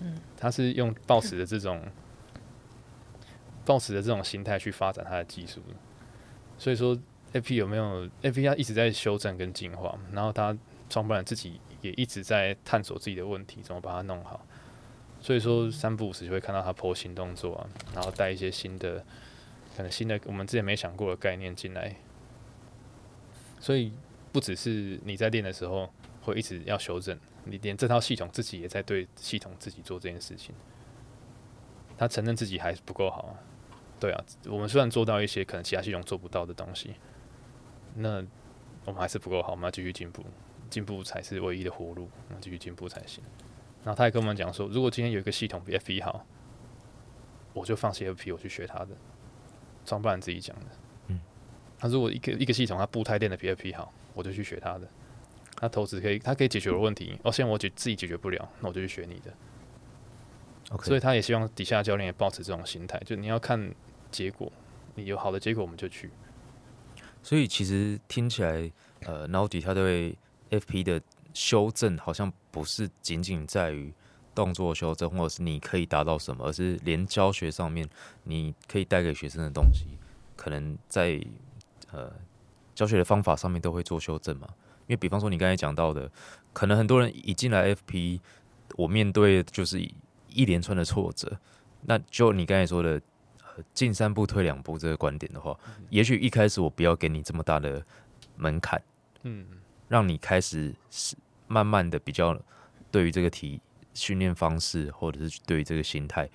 [0.00, 1.82] 嗯，他是用抱持的这种
[3.64, 5.74] 抱持的这种心态去发展他的技术的，
[6.58, 6.96] 所以说
[7.32, 10.56] FP 有没有 FP 他一直在修正跟进化，然后他
[10.88, 14.44] 创办人自己也一直在探索自己的问题，怎么把它弄好。
[15.20, 19.04] 所以说三不五时就会看到他剖新动作啊，然后带一些新的
[19.76, 21.96] 可能新的我们之前没想过的概念进来。
[23.58, 23.92] 所以
[24.32, 25.90] 不只是你在练的时候
[26.22, 30.54] 会一直要修正，你连这套系统自己也在对系统自己做这件事情。
[31.98, 33.34] 他承认自己还是不够好啊，
[33.98, 36.94] 对啊，我们虽然做到一些可能其他系统做不到的东西，
[37.94, 38.24] 那
[38.84, 40.22] 我们还是不够好，我们要继续进步，
[40.68, 43.22] 进步才是唯一的活路，那继续进步才行。
[43.84, 46.26] 然后他也跟我们讲说，如果今天有一个系统比 F 一好，
[47.52, 48.88] 我就放弃 F P，我去学他的。
[49.84, 50.66] 创办人自己讲的，
[51.06, 51.20] 嗯，
[51.78, 54.88] 他如果一个一个系统他步态练的比 F P 好，我就去学他的。
[55.58, 59.32] 他投资可以，他可以解决我的问题，哦，现在我解自己解决不了，那我就去学你的。
[60.70, 63.72] OK，所以他也希望底下教练也保持这种心态，就你要看
[64.10, 64.50] 结果，
[64.94, 66.10] 你有好的结果我们就去。
[67.22, 70.16] 所以其实听起来，呃 n a u d i 他对
[70.50, 71.02] FP 的
[71.34, 73.92] 修正好像不是仅仅在于
[74.32, 77.88] 动作修正，或者是你可以达到什么，而是连教学上面
[78.22, 79.86] 你可以带给学生的东西，
[80.36, 81.20] 可能在
[81.90, 82.12] 呃
[82.76, 84.46] 教学的方法上面都会做修正嘛。
[84.86, 86.08] 因为比方说你刚才讲到的，
[86.52, 88.20] 可能很多人一进来 FP，
[88.76, 89.80] 我面对就是
[90.28, 91.36] 一连串的挫折，
[91.82, 93.02] 那就你刚才说的。
[93.56, 95.58] 呃进三步退两步这个观点的话，
[95.90, 97.84] 也许一开始我不要给你这么大的
[98.36, 98.80] 门槛，
[99.22, 99.46] 嗯，
[99.88, 101.16] 让你开始是
[101.48, 102.38] 慢慢的比较
[102.90, 103.60] 对于这个体
[103.94, 106.28] 训练方式，或者是对于这个心态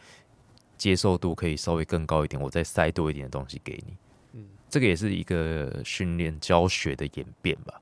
[0.78, 3.97] 接受度可以稍微更高一点，我再塞多一点的东西给你。
[4.34, 7.82] 嗯，这个也是一个训练教学的演变吧。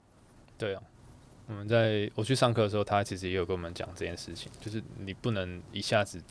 [0.57, 0.83] 对啊。
[1.47, 6.21] 我们在我去上课的时候，他其实也有跟我们讲这件事情，就是你不能一下子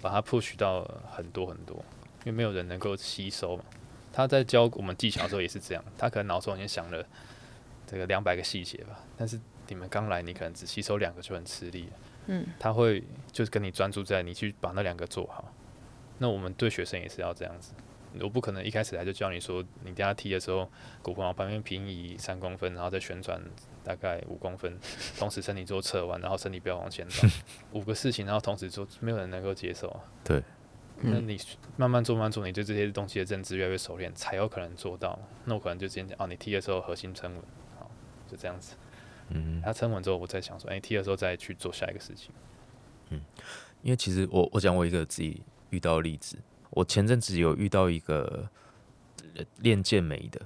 [0.00, 1.84] 把它 push 到很多很多，
[2.24, 3.64] 因为没有人能够吸收嘛。
[4.12, 7.04] 他在教我们技巧的时候也是这样，他可能脑中已经想了
[7.86, 11.88] 这个两百个细节吧，但是你们刚来，你可能只吸收两个就很吃力。
[12.26, 13.02] 嗯，他会
[13.32, 15.52] 就是跟你专注在你去把那两个做好。
[16.18, 17.72] 那我们对学生也是要这样子，
[18.20, 20.70] 我不可能一开始来就教你说，你等下踢的时候，
[21.02, 23.42] 骨盆往旁边平移三公分，然后再旋转
[23.82, 24.78] 大概五公分，
[25.18, 27.28] 同时身体做侧弯，然后身体不要往前倒，
[27.72, 30.00] 五个事情，然后同时做，没有人能够接受啊。
[30.22, 30.40] 对，
[31.04, 31.38] 那你
[31.76, 35.18] 慢慢做，慢慢做，你对这些东西的认知越来越熟练，才有可能做到。
[35.44, 37.42] 那我可能就直接讲，哦，你踢的时候核心撑稳，
[37.78, 37.90] 好，
[38.28, 38.74] 就这样子。
[39.28, 42.30] 嗯，他撑稳之后，我再想说，哎、踢的时候再去做下一个事情。
[43.10, 43.20] 嗯
[43.82, 46.38] 因为其实我我讲我一个自己遇到的例子，
[46.70, 48.48] 我前阵子有遇到一个
[49.34, 50.40] 呃练健美的，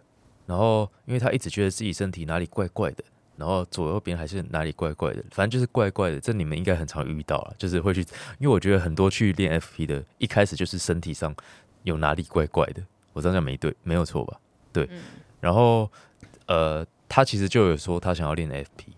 [0.44, 3.04] 然后因为他一直觉得自己身体哪里怪怪的，
[3.38, 6.20] 然后左右边还是哪里怪怪的，反正就是怪怪的。
[6.20, 8.00] 这你们应该很常遇到了，就是会去，
[8.38, 11.32] 因为我觉得很多去练 FP 的，一开始就是身体上
[11.84, 12.82] 有哪里怪怪的。
[13.12, 14.38] 我这样讲没对，没有错吧？
[14.72, 14.88] 对。
[14.90, 15.00] 嗯
[15.40, 15.88] 然后
[16.46, 18.88] 呃，他其实就有说他想要练 FP，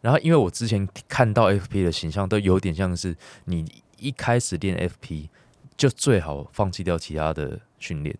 [0.00, 3.14] 然后因为我之前看到 FP 的形象都有点像是
[3.44, 5.28] 你一开始练 FP
[5.76, 8.16] 就最好放弃掉其他的训练，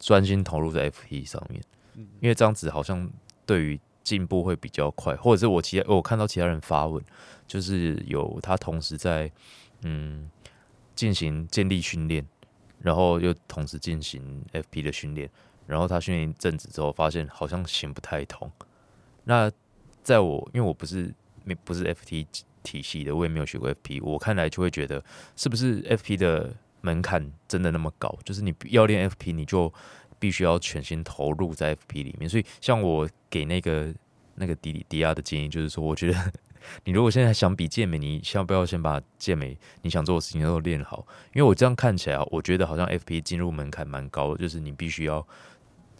[0.00, 1.62] 专心投入在 FP 上面，
[2.20, 3.08] 因为这样子好像
[3.46, 7.02] 对于进步会比较快，或者是我其他我看到其他人发文，
[7.48, 9.32] 就是有他同时在
[9.82, 10.30] 嗯
[10.94, 12.24] 进行建立训练，
[12.78, 15.28] 然后又同时进行 FP 的训练，
[15.66, 18.48] 然后他训练一阵子之后，发现好像行不太通。
[19.24, 19.50] 那
[20.02, 22.26] 在我因为我不是没不是 FT
[22.62, 25.02] 体系的，我也没有学过 FP，我看来就会觉得
[25.34, 28.14] 是不是 FP 的门槛真的那么高？
[28.24, 29.72] 就是你要练 FP，你就
[30.24, 32.26] 必须要全心投入在 FP 里面。
[32.26, 33.94] 所以像我给那个
[34.36, 36.32] 那个迪迪亚的建议，就是说，我觉得
[36.84, 41.06] 你如果现在想比健美，你要不要先把健美你想做的事情都练好？
[41.34, 45.26] 因为我这样看起来啊，我觉得好像 FP 进入门槛蛮高的，就是你必须要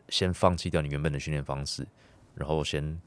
[0.08, 1.86] 先放弃掉你原本的训练方式，
[2.34, 2.98] 然后先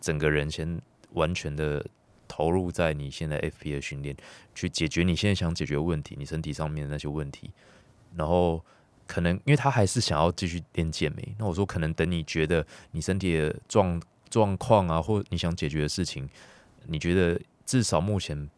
[0.00, 1.86] 整个人先完全的
[2.26, 4.16] 投入在你现在 FP 的训练，
[4.52, 7.52] 去解决你现在想解决问题，你身体上面的那些问题，
[8.16, 8.64] 然后
[9.06, 16.28] 可能因为他还是想要继续练健美，那我说可能等你觉得你身体的状状况啊，或你想解决的事情，
[16.86, 18.48] 你觉得至少目前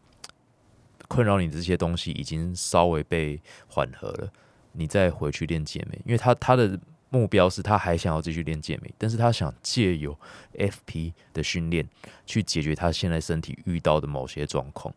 [1.07, 4.31] 困扰你的这些东西已经稍微被缓和了，
[4.73, 6.79] 你再回去练健美，因为他他的
[7.09, 10.15] 目标是他还想要继续练健美，但是他想借由
[10.55, 11.87] FP 的训练
[12.25, 14.93] 去解决他现在身体遇到的某些状况，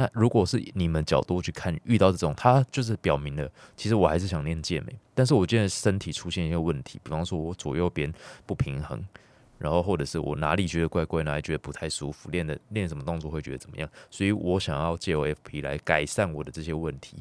[0.00, 8.14] 那如果是你们角度去看，遇到这种，他就是表明了，其实我还是想练健美，但是我现在身体出现一些问题，比方说我左右边
[8.46, 9.04] 不平衡，
[9.58, 17.16] 然后或者是我哪里觉得怪怪，哪里觉得不太舒服，练的练什么动作会觉得怎么样，所以我想要借由 FP 来改善我的这些问题。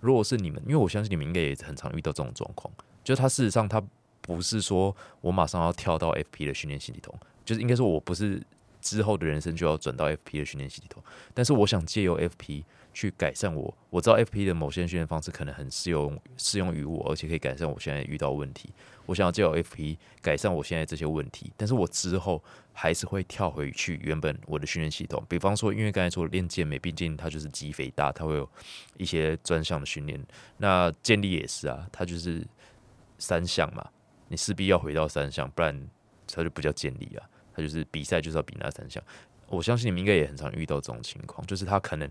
[0.00, 2.72] 如果是你们，因为我相信你们应该也很常遇到这种状况，
[3.04, 3.78] 就他事实上他
[4.22, 7.14] 不是说我马上要跳到 FP 的训练系统，
[7.44, 8.42] 就是应该说我不是。
[8.82, 11.02] 之后的人生就要转到 FP 的训练系统，
[11.32, 13.74] 但是我想借由 FP 去改善我。
[13.88, 18.70] 我知道 FP 的某些训练方式可能很适用适用于我，而且可以改善我现在遇到问题。
[19.06, 25.24] 我想要借由 FP 改善我现在这些问题，但是我之后还是会跳回去原本我的训练系统。
[25.28, 28.48] 比方说，因为刚才说练健美，毕竟它就是肌肥大，它会有
[28.96, 30.22] 一些专项的训练。
[30.58, 32.46] 那健力也是啊，它就是
[33.18, 33.88] 三项嘛，
[34.28, 35.88] 你势必要回到三项，不然
[36.32, 37.28] 它就不叫健力啊。
[37.54, 39.02] 他就是比赛就是要比那三项，
[39.48, 42.10] 我相信你们应该也很常遇到这种情况，就是他可能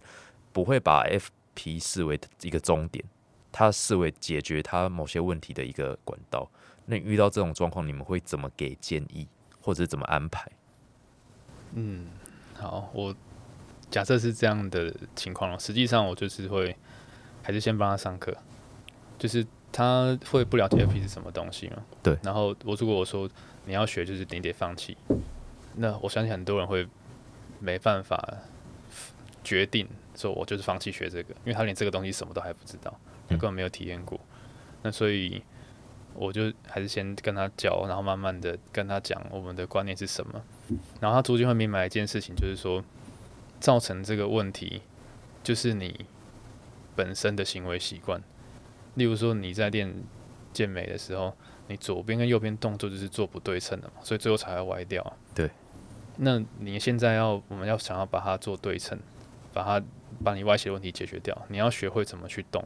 [0.54, 3.04] 不会把 FP 视为一个终点，
[3.52, 6.50] 他视为解决他某些问题的一个管道。
[6.86, 9.28] 那遇到这种状况，你们会怎么给建议，
[9.62, 10.52] 或者怎么安排？
[11.74, 12.08] 嗯，
[12.56, 13.16] 好，我
[13.89, 16.76] 假设是这样的情况实际上我就是会
[17.44, 18.36] 还是先帮他上课，
[19.18, 21.78] 就是他会不了解 FP 是什么东西吗？
[22.04, 22.18] 对。
[22.24, 23.30] 然后我如果我说。
[23.64, 24.98] 你要学，就是你得放弃。
[25.76, 26.88] 那我相信很多人会
[27.60, 28.20] 没办法
[29.44, 32.92] 决定说，我就是放弃学这个，因为他连这个东西什么都还不知道，
[33.30, 34.20] 他根本没有体验过。
[34.82, 35.44] 那所以
[36.16, 40.42] 我就还是先跟他教，然后慢慢的跟他讲我们的观念是什么。
[41.00, 42.84] 然后他逐渐会明白一件事情，就是说
[43.60, 44.82] 造成这个问题
[45.44, 46.04] 就是你
[46.96, 48.24] 本身的行为习惯。
[48.96, 49.94] 例如说你在练
[50.54, 51.34] 健美的时候。
[51.68, 55.02] 你左边跟右边动作就是做不对称的嘛，所以最后才会歪掉。
[55.34, 55.50] 对，
[56.18, 59.00] 那你现在要我们要想要把它做对称，
[59.54, 59.82] 把它
[60.22, 62.62] 把你歪斜的问题解决掉，你要学会怎么去动。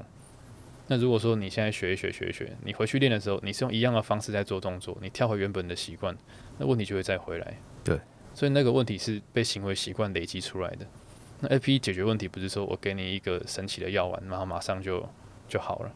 [0.88, 6.18] 那如果说你现在学一学学一学，你回去练的时候，你是用一样的方式在做动作，你跳回原本的习惯，
[6.58, 7.60] 那问题就会再回来。
[7.84, 8.00] 对，
[8.34, 10.88] 所以那个问题是被行为习惯累积出来的。
[11.42, 15.08] 那 A P 解决问题不是说我给你一个神奇的药丸，然后马上就
[15.48, 15.92] 就好了。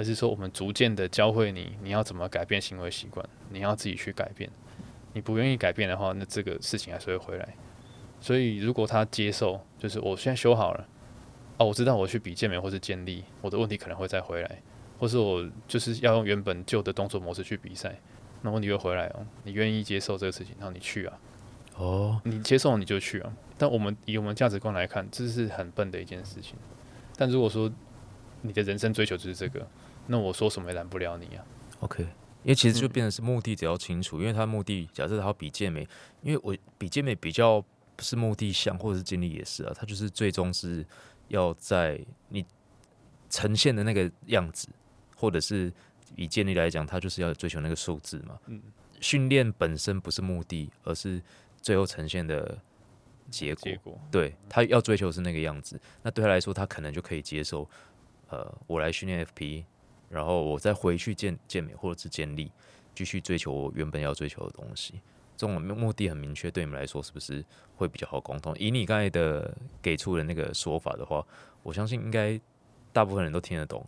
[0.00, 4.48] 而是说，我们逐渐的教会你，你要怎么改变行为习惯，你要自己去改变。
[5.12, 7.46] 你不愿意改变的话，那这个事情还是会回来。
[8.18, 10.88] 所以，如果他接受，就是我现在修好了，
[11.58, 14.62] 哦，我知道我去比健美或是健力，我的问题可能会再回来，
[14.98, 17.94] 或是我就是要用原本旧的动作模式去比赛，
[18.40, 19.26] 那问题会回来哦。
[19.44, 21.18] 你愿意接受这个事情，然后你去啊。
[21.76, 23.30] 哦，你接受你就去啊。
[23.58, 26.54] 但我们以我们价值观来看，这是很笨的一件事情。
[27.18, 27.70] 但如果说
[28.40, 29.68] 你的人生追求就是这个。
[30.10, 31.44] 那我说什么也拦不了你啊。
[31.78, 35.88] OK，因为其实就变成是目的只要清楚，因为他目的假设他要比健美，
[36.20, 40.84] 因为我比健美比较不是目的项，或者是精力也是啊，他就是最终是
[41.28, 41.98] 要在
[42.28, 42.44] 你
[43.28, 44.68] 呈现的那个样子，
[45.14, 45.72] 或者是
[46.16, 48.36] 以健力来讲，他就是要追求那个数字嘛。
[48.46, 48.60] 嗯，
[49.00, 51.22] 训练本身不是目的，而是
[51.62, 52.58] 最后呈现的
[53.30, 53.62] 结果。
[53.62, 57.68] 结果，对他要追求是那个样子，那对他来说，他可能就可以接受，
[58.28, 59.64] 呃，我来训练 FP。
[60.10, 62.50] 然后我再回去健健美或者是健力，
[62.94, 65.00] 继续追求我原本要追求的东西。
[65.36, 67.42] 这种目的很明确，对你们来说是不是
[67.76, 68.54] 会比较好沟通？
[68.58, 71.24] 以你刚才的给出的那个说法的话，
[71.62, 72.38] 我相信应该
[72.92, 73.86] 大部分人都听得懂，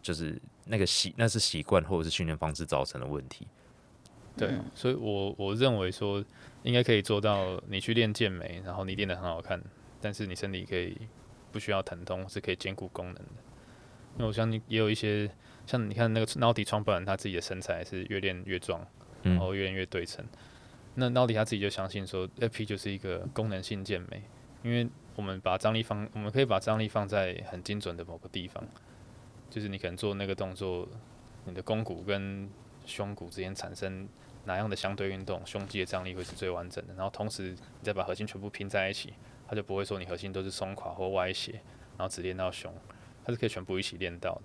[0.00, 3.48] 就是那个习那是习惯或者是训练方式造成的问题。
[4.36, 6.22] 对，所以我我认为说
[6.62, 9.60] 应该可以做到，你去练健美，然后你练得很好看，
[10.00, 10.96] 但是你身体可以
[11.50, 13.30] 不需要疼痛，是可以兼顾功能的。
[14.16, 15.30] 因为我相信也有一些。
[15.66, 18.86] 像你看那个 Naughty 创办人，他自己的身材是越练越壮，
[19.24, 20.24] 然后越练越对称。
[20.94, 24.22] 那 Naughty 他自己就相信说，FP 就是一个功能性健美，
[24.62, 28.62] 因为我们把张力放，我们可以把张力放在很精准的某个地方，
[29.50, 30.88] 就是你可能做那个动作，
[31.46, 32.48] 你的肱骨跟
[32.84, 34.08] 胸骨之间产生
[34.44, 36.94] 哪样的相对运动，胸肌的张力会是最完整的。
[36.94, 39.14] 然后同时你再把核心全部拼在一起，
[39.48, 41.60] 它就不会说你核心都是松垮或歪斜，
[41.98, 42.72] 然后只练到胸，
[43.26, 44.42] 它是可以全部一起练到的。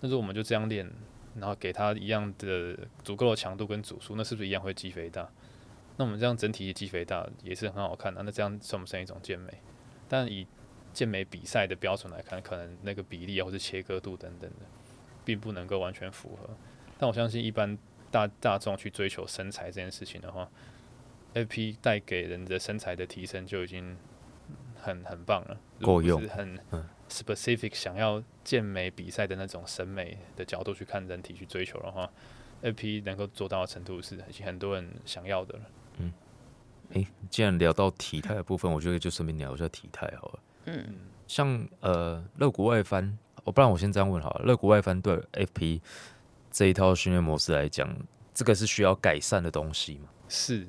[0.00, 0.90] 但是我们就这样练，
[1.38, 5.30] 然后给它一样的足够的强度跟组数，那是不是一样会肌肥大？
[5.98, 8.22] 那我们这样整体肌肥大也是很好看的。
[8.22, 9.52] 那这样算不算一种健美？
[10.08, 10.46] 但以
[10.94, 14.66] 健美比赛的标准来看，可能那个比例啊，或者切割度等等的，
[15.24, 16.48] 并不能够完全符合。
[16.98, 17.76] 但我相信，一般
[18.10, 20.50] 大大众去追求身材这件事情的话
[21.34, 23.96] ，AP 带给人的身材的提升就已经
[24.82, 26.58] 很很棒了，够用，很
[27.08, 32.10] specific 想要健美比赛的那种审美的角度去看人体去追求的话
[32.62, 35.64] ，A P 能够做到的程度是已经很多人想要的了。
[35.98, 36.12] 嗯，
[36.94, 40.38] 诶，既然聊到体态的部分，我觉得就顺便聊一下体态好了。
[40.64, 40.84] 嗯，
[41.28, 45.80] 像呃肋骨外翻，我不然我先这样问好了，肋骨外翻对 FP
[46.50, 47.94] 这一套训练模式来讲，
[48.32, 50.08] 这个是需要改善的东西吗？
[50.28, 50.66] 是，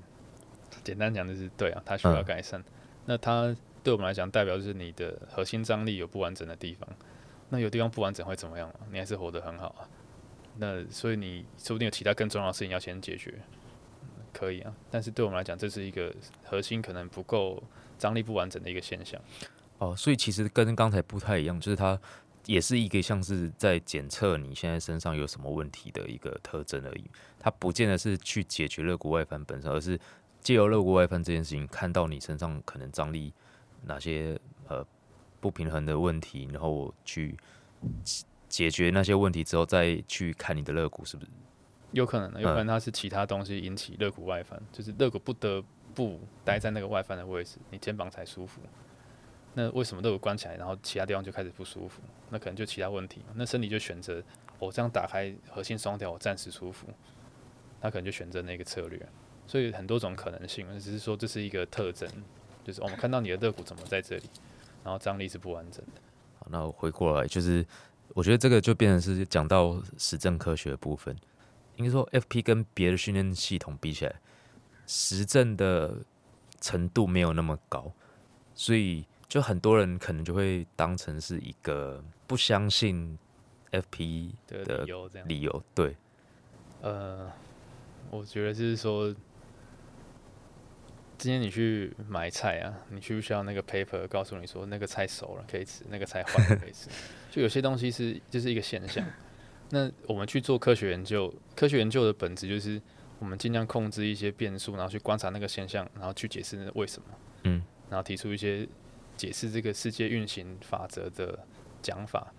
[0.83, 2.61] 简单讲就是对啊，它需要嗯改善。
[3.05, 6.87] 那它对我们来讲，代表就是你的核心张力有不完整的地方。
[7.49, 8.73] 那有地方不完整会怎么样？
[8.91, 9.87] 你还是活得很好啊。
[10.57, 13.33] 那所以你说不定有其他更重要的事情要先解决，
[14.31, 14.73] 可以啊。
[14.89, 16.13] 但是对我们来讲，这是一个
[16.43, 17.61] 核心可能不够
[17.99, 19.19] 张力不完整的一个现象。
[19.79, 21.99] 哦，所以其实跟刚才不太一样，就是它
[22.45, 27.03] 也是一个像是在检测你现在身上有什么问题的一个特征而已。
[27.39, 29.99] 它不见得是去解决肋骨外翻本身，而是
[30.41, 33.33] 借由肋骨外翻这件事情，看到你身上可能张力
[33.85, 34.85] 哪些呃
[35.39, 37.37] 不平衡的问题，然后我去
[38.03, 41.31] 解解决那些问题之后，再去看你的肋骨是不是
[41.91, 45.63] 有可能的，有可能它是其他东西引起肋骨外翻，就是肋骨不得
[45.93, 48.61] 不待在那个外翻的位置，你肩膀才舒服。
[49.53, 52.01] 那为什么肋骨关起来，然后其他地方就开始不舒服？
[52.29, 53.33] 那可能就其他问题嘛。
[53.35, 54.23] 那身体就选择
[54.57, 56.87] 我、这样打开核心双条，我暂时舒服，
[57.79, 58.99] 他可能就选择那个策略。
[59.45, 62.09] 所以很多种可能性，只是说这是一个特征，
[62.63, 64.23] 就是我们看到你的肋骨怎么在这里，
[64.83, 66.01] 然后张力是不完整的。
[66.39, 67.65] 好，那我回过来，就是
[68.09, 71.15] 我觉得这个就变成是讲到实证科学的部分。
[71.75, 74.15] 应该说，FP 跟别的训练系统比起来，
[74.85, 75.97] 实证的
[76.61, 77.91] 程度没有那么高，
[78.53, 83.17] 所以就很多人可能就会当成是一个不相信
[83.71, 85.09] FP 的的理由。
[85.25, 85.63] 理由。
[85.73, 85.97] 对，
[86.81, 87.31] 呃，
[88.11, 89.11] 我觉得就是说，
[91.23, 96.89] 今天你去买菜啊，你需不需要那个 paper 告诉你说那个菜熟了可以吃，那个菜坏了可以吃？
[97.31, 99.05] 就有些东西是就是一个现象。
[99.69, 102.81] 那我们去做科学研究，科学研究的本质就是
[103.19, 107.07] 我们尽量控制一些变数，然后去观察那个现象，然后去解释那为什么，
[107.43, 108.67] 嗯，然后提出一些
[109.15, 111.39] 解释这个世界运行法则的
[111.81, 112.33] 讲法。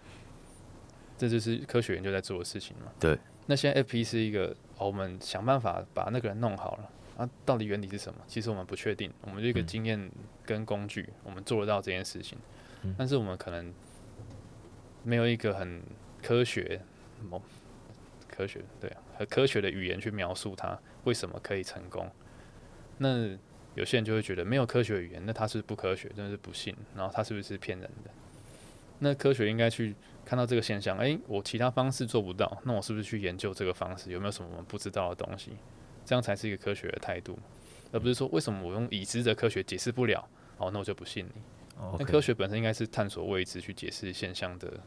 [1.17, 2.93] 这就是科学研究在做的事情嘛。
[3.01, 3.19] 对。
[3.47, 8.21] 那现在 FP 是一个、哦我们想办法把那个人弄好了啊，到底原理是什么？
[8.27, 10.11] 其实我们不确定，我们就一个嗯经验
[10.45, 12.37] 跟工具，我们做得到这件事情，
[12.83, 13.73] 嗯但是我们可能
[15.03, 15.83] 没有一个很
[16.23, 16.81] 科学、
[17.29, 17.41] 某
[18.29, 22.11] 科学对啊，和科学的语言去描述它为什么可以成功。
[22.99, 23.29] 那
[23.75, 28.11] 有些人就会觉得没有科学语言，那它是不科学，真的是不信，然后它是不是骗人的？
[29.01, 29.95] 那科学应该去
[30.25, 35.53] 看到这个现象，诶，我其他方式做不到，那我是不是去研究这个方式有没有什么我们不知道的东西？
[36.05, 37.39] 这样才是一个科学的态度，
[37.93, 40.29] 而不是说为什么我用已知的科学解释不了，
[40.59, 41.43] 哦，那我就不信你。
[41.99, 44.81] 那科学本身应该是探索未知去解释现象的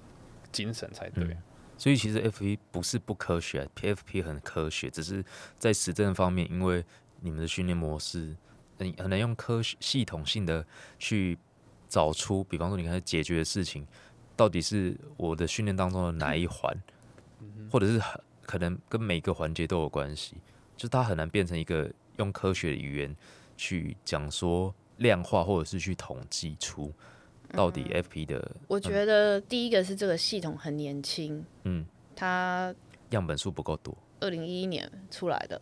[0.51, 1.23] 精神才对。
[1.25, 1.37] 嗯。
[1.77, 5.23] 所以其实 FP 不是不科学，PFP 很科学，只是
[5.59, 6.83] 在实证方面，因为
[7.19, 8.35] 你们的训练模式，
[8.79, 10.65] 很很难用科学系统性的
[10.97, 11.37] 去
[11.87, 13.85] 找出，比方说你刚才解决的事情，
[14.35, 16.75] 到底是我的训练当中的哪一环，
[17.71, 20.37] 或者是很可能跟每个环节都有关系，
[20.77, 23.15] 就是它很难变成一个用科学的语言
[23.57, 26.93] 去讲说量化，或者是去统计出
[27.49, 32.73] 到底 FP 的我觉得第一个是这个系统很年轻，嗯它
[33.09, 33.97] 样本数不够多。
[34.19, 35.61] 二零一一年出来的，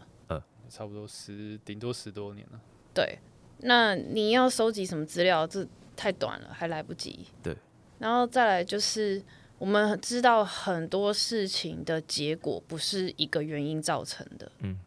[0.69, 2.59] 差不多十，顶多十多年了。
[2.93, 3.19] 对。
[3.59, 5.45] 那你要收集什么资料？
[5.45, 7.27] 这太短了，还来不及。
[7.43, 7.55] 对。
[7.99, 9.21] 然后再来就是，
[9.57, 14.51] 我们知道很多事情的结果不是一个原因造成的。
[14.59, 14.77] 嗯。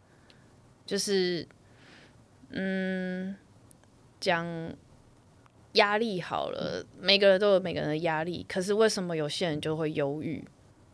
[0.88, 1.46] 就是，
[2.48, 3.36] 嗯，
[4.18, 4.72] 讲
[5.72, 10.42] 压力好了，每个人都有每个人的压力，可是为什么有些人就会忧郁？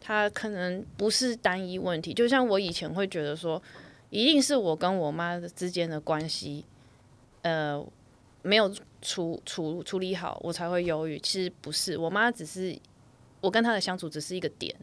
[0.00, 3.62] 他可能不是单一问题，就像我以前会觉得说，
[4.10, 6.64] 一定是我跟我妈之间的关系，
[7.42, 7.80] 呃，
[8.42, 8.68] 没有
[9.00, 11.20] 处处处理好，我才会忧郁。
[11.20, 12.76] 其实不是，我妈只是
[13.40, 14.74] 我跟她的相处只是一个点，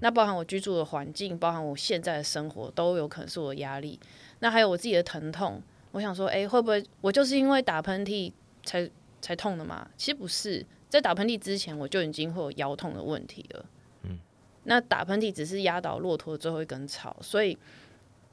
[0.00, 4.00] 那包含我居住的环境，包含我现在的生活，都有可能是我的压力。
[4.42, 5.62] 那还有我自己的疼痛，
[5.92, 8.32] 我想说，诶，会不会我就是因为打喷嚏
[8.64, 8.90] 才
[9.20, 9.88] 才痛的嘛？
[9.96, 13.64] 其实不是，在打喷嚏之前我就已经会有腰痛的问题了。
[14.02, 14.18] 嗯，
[14.64, 17.56] 那打喷嚏只是压倒骆驼的最后一根草，所以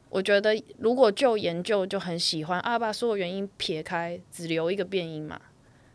[0.10, 5.40] 我觉得如果就研究就很喜欢啊，把所有原因撇开，只留一个变因嘛。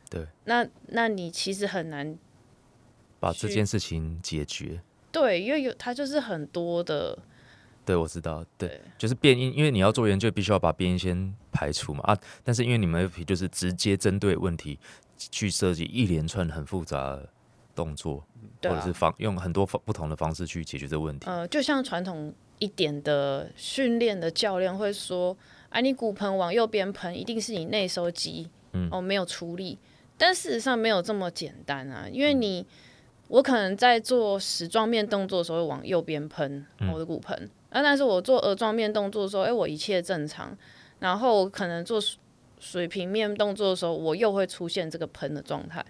[0.09, 2.17] 对，那那你其实很难
[3.19, 4.81] 把这件事情解决。
[5.11, 7.19] 对，因为有它就是很多的，
[7.85, 12.18] 对，我知道，对，对就是变音，因为你要做研究，必须要把变音先排除嘛啊。
[12.43, 14.78] 但是因为你们就是直接针对问题
[15.18, 17.28] 去设计一连串很复杂的
[17.74, 18.24] 动作，
[18.62, 21.26] 或者是，方用很多方不同的方式去解决这个问题。
[21.28, 25.37] 呃，就像传统一点的训练的教练会说，
[25.68, 29.78] 啊，你骨盆往右边喷，一定是你内收肌嗯哦没有出力。
[30.16, 32.64] 但事实上没有这么简单啊，因为你
[33.26, 40.57] 我可能在做矢状面动作的时候往右边喷我的骨盆，啊，但是我做额状面动作的时候，哎，我一切正常，
[41.01, 42.01] 然后可能做
[42.61, 45.85] 水平面动作的时候，我又会出现这个喷的状态，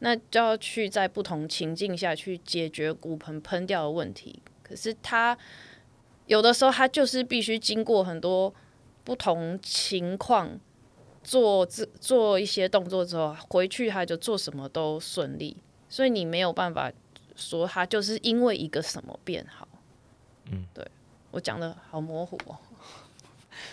[0.00, 4.42] 那就要去在不同情境下去解决骨盆喷掉的问题。
[4.64, 5.38] 可是它
[6.26, 8.52] 有的时候它就是必须经过很多
[9.04, 10.58] 不同情况
[11.22, 15.56] 做做做一些动作之后，回去它就做什么都顺利，
[15.88, 16.90] 所以你没有办法
[17.36, 19.68] 说它就是因为一个什么变好。
[20.52, 20.84] 嗯，对
[21.30, 22.56] 我讲的好模糊哦。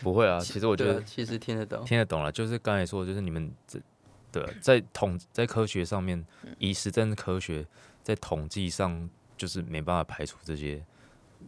[0.01, 1.83] 不会啊，其实我觉得啊其实听得懂。
[1.85, 3.79] 听得懂了，就是刚才说，就是你们这
[4.31, 6.23] 对在统在科学上面，
[6.59, 7.65] 以实证科学
[8.03, 10.83] 在统计上就是没办法排除这些，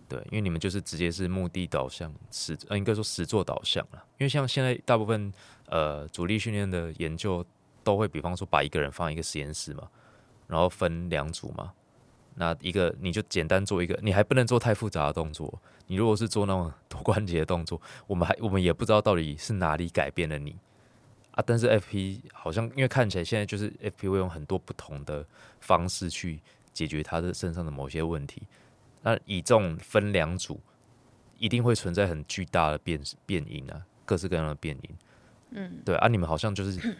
[0.07, 4.05] 对，因为你们就是直接是目的导向，实呃应该说实做导向了。
[4.17, 5.31] 因为像现在大部分
[5.65, 7.45] 呃主力训练的研究
[7.83, 9.89] 都会，比方说把一个人放一个实验室嘛，
[10.47, 11.73] 然后分两组嘛，
[12.35, 15.61] 那一个你就简单做一个，你还不能做太复杂的动作。
[15.87, 20.55] 你如果是做那种多关节的动作，我们还我们也不知道到底是哪里改变了你
[21.31, 21.43] 啊。
[21.45, 25.25] 但是 FP 好像因为看起来现在就是 FP 会用很多不同的
[25.59, 26.39] 方式去
[26.73, 28.43] 解决他的身上的某些问题。
[29.01, 30.59] 那以这种分两组，
[31.37, 34.89] 一定会存在很巨大的变变因啊，各式各样的变因。
[35.51, 36.95] 嗯，对啊，你们好像就是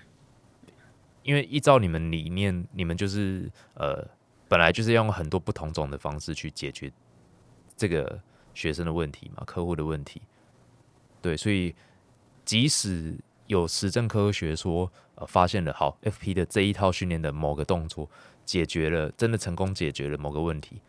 [1.22, 4.04] 因为依照你们理念，你们就是呃，
[4.50, 6.92] 本来就是要用很多不同种的方式去解决
[7.78, 8.20] 这个
[8.54, 10.22] 学生的问题嘛，客户的问题。
[11.22, 11.76] 对，所以
[12.44, 13.16] 即使
[13.48, 18.10] 有实证科学说，呃，发现了好 FP 的这一套训练的某个动作
[18.44, 20.82] 解决了，真的成功解决了某个问题，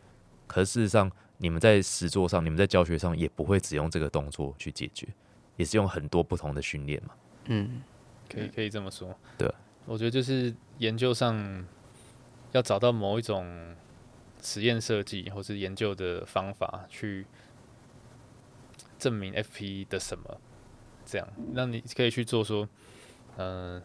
[0.46, 5.06] 可事实上，你们在实作上，你们在教学上也不会只用这个动作去解决，
[5.56, 7.14] 也是用很多不同的训练嘛。
[7.46, 7.82] 嗯，
[8.32, 9.14] 可以可以这么说。
[9.36, 9.54] 对啊
[9.86, 11.66] 我觉得就是研究上
[12.52, 13.76] 要找到某一种
[14.42, 17.26] 实验设计或是研究的方法去
[18.98, 20.40] 证明 FP 的什么，
[21.04, 22.68] 这样，那你可以去做说，
[23.36, 23.82] 嗯、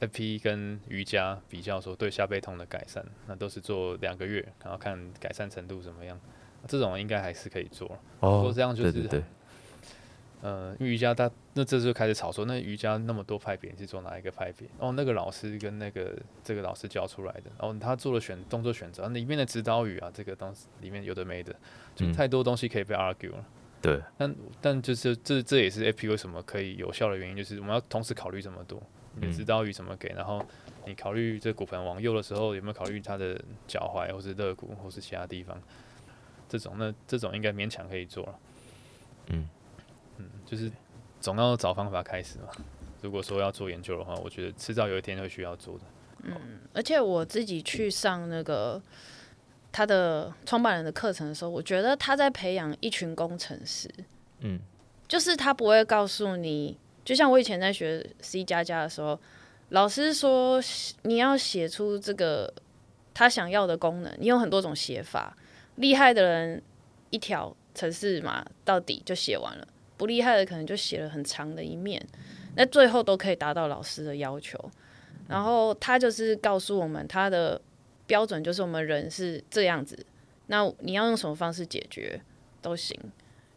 [0.00, 6.18] FP 跟瑜伽比较说对下背痛的改善，那都是做两个月，然后看改善程度怎么样，
[6.66, 7.86] 这种应该还是可以做。
[8.20, 9.24] 哦不过这样就是对对对，
[10.44, 14.68] 呃，瑜伽他那这就开始吵说，那瑜伽那么多派别，你是做哪一个派别？
[14.78, 21.50] 哦，那个老师跟那个这个老师教出来的，哦，他做了选动作选择，里面的指导语啊，这个东西里面有的没的，
[21.94, 23.42] 就嗯太多东西可以被 argue 了。
[23.80, 28.82] 对，但但就是这这也是 AP 为什么可以有效的原因，就是我们要同时考虑这么多，
[29.14, 30.46] 你的嗯指导语怎么给，然后
[30.84, 35.58] 你考虑这骨盆往右的时候有没有考虑他的脚踝或是肋骨或是其他地方，
[36.50, 38.38] 这种那这种应该勉强可以做了。
[39.28, 39.48] 嗯
[40.18, 40.70] 嗯，就是
[41.20, 42.48] 总要找方法开始嘛。
[43.02, 45.84] 如果说要做研究的话，我觉得迟早有一天会需要做的。
[46.22, 48.80] 嗯而且我自己去上那个
[49.70, 53.90] 他的创办人的课程的时候，我觉得他在培养一群工程师，
[54.40, 54.58] 嗯
[55.06, 59.20] 就是他不会告诉你，就像我以前在学 C 加加的时候，
[59.68, 60.58] 老师说
[61.02, 62.52] 你要写出这个
[63.12, 65.36] 他想要的功能，你有很多种写法，
[65.76, 66.62] 厉害的人
[67.10, 72.04] 一条程式码到底就写完了，不厉害的可能就写了很长的一面，
[72.56, 74.58] 那最后都可以达到老师的要求。
[75.28, 77.60] 然后他就是告诉我们，他的
[78.06, 79.98] 标准就是我们人是这样子，
[80.48, 82.20] 那你要用什么方式解决
[82.60, 82.98] 都行。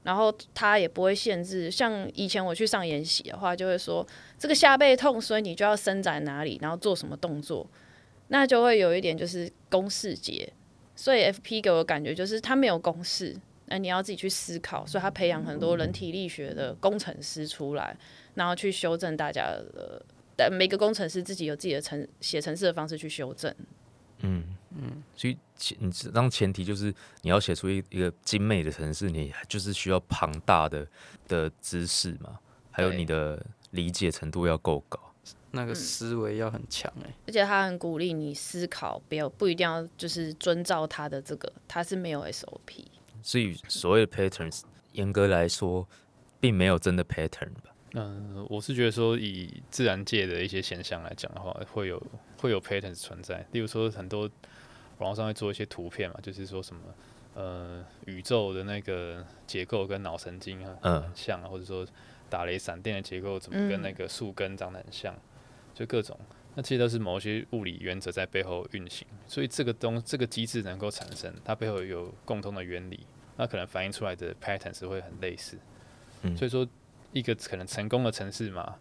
[0.03, 4.07] 然后他也不会限制，像以前我去上研习的话，就会说
[4.39, 7.67] 这个下背痛，所以你就要伸展哪里，然后做什么动作，
[8.29, 10.53] 那就会有一点就是公式节。
[10.95, 13.35] 所以 FP 给我感觉就是他没有公式，
[13.67, 17.95] 那你要自己去思考，所以他培养很多人体力学的工程师出来，
[18.35, 20.03] 然后去修正大家的。
[20.35, 23.53] 但每个工程师自己有自己的程写程式的方式去修正。
[24.19, 30.87] 嗯嗯，所以前你当前提就是你要写出一一个精美的城市，你就是需要庞大的
[31.27, 32.37] 的知识嘛，
[32.69, 34.99] 还有你的理解程度要够高。
[35.51, 42.85] 那个思维要很强哎、而且他很鼓励你思考，不要不一定要就是遵照他的这个，他是没有 SOP。
[43.21, 44.61] 所以所谓的 patterns，
[44.93, 45.87] 严格来说，
[46.39, 47.73] 并没有真的 pattern 吧？
[47.93, 52.01] 嗯，我是觉得说，以自然界的一些现象来讲的话，会有
[52.37, 53.45] 会有 patterns 存在。
[53.51, 54.29] 例如说，很多
[54.99, 56.81] 网络上会做一些图片嘛，就是说什么
[57.33, 61.87] 呃宇宙的那个结构跟脑神经啊嗯很像啊，或者说
[62.29, 65.15] 打雷闪电的结构怎么跟那个树根长得很像，
[65.73, 66.19] 就各种。
[66.57, 73.05] 那其实都是某些物理原则在背后运行，所以这个东这个机制能够产生，它背后有共通的原理，
[73.35, 75.55] 那可能反映出来的 patterns 会很类似。
[76.23, 76.67] 嗯所以说
[77.13, 78.75] 一个可能成功的城市嘛，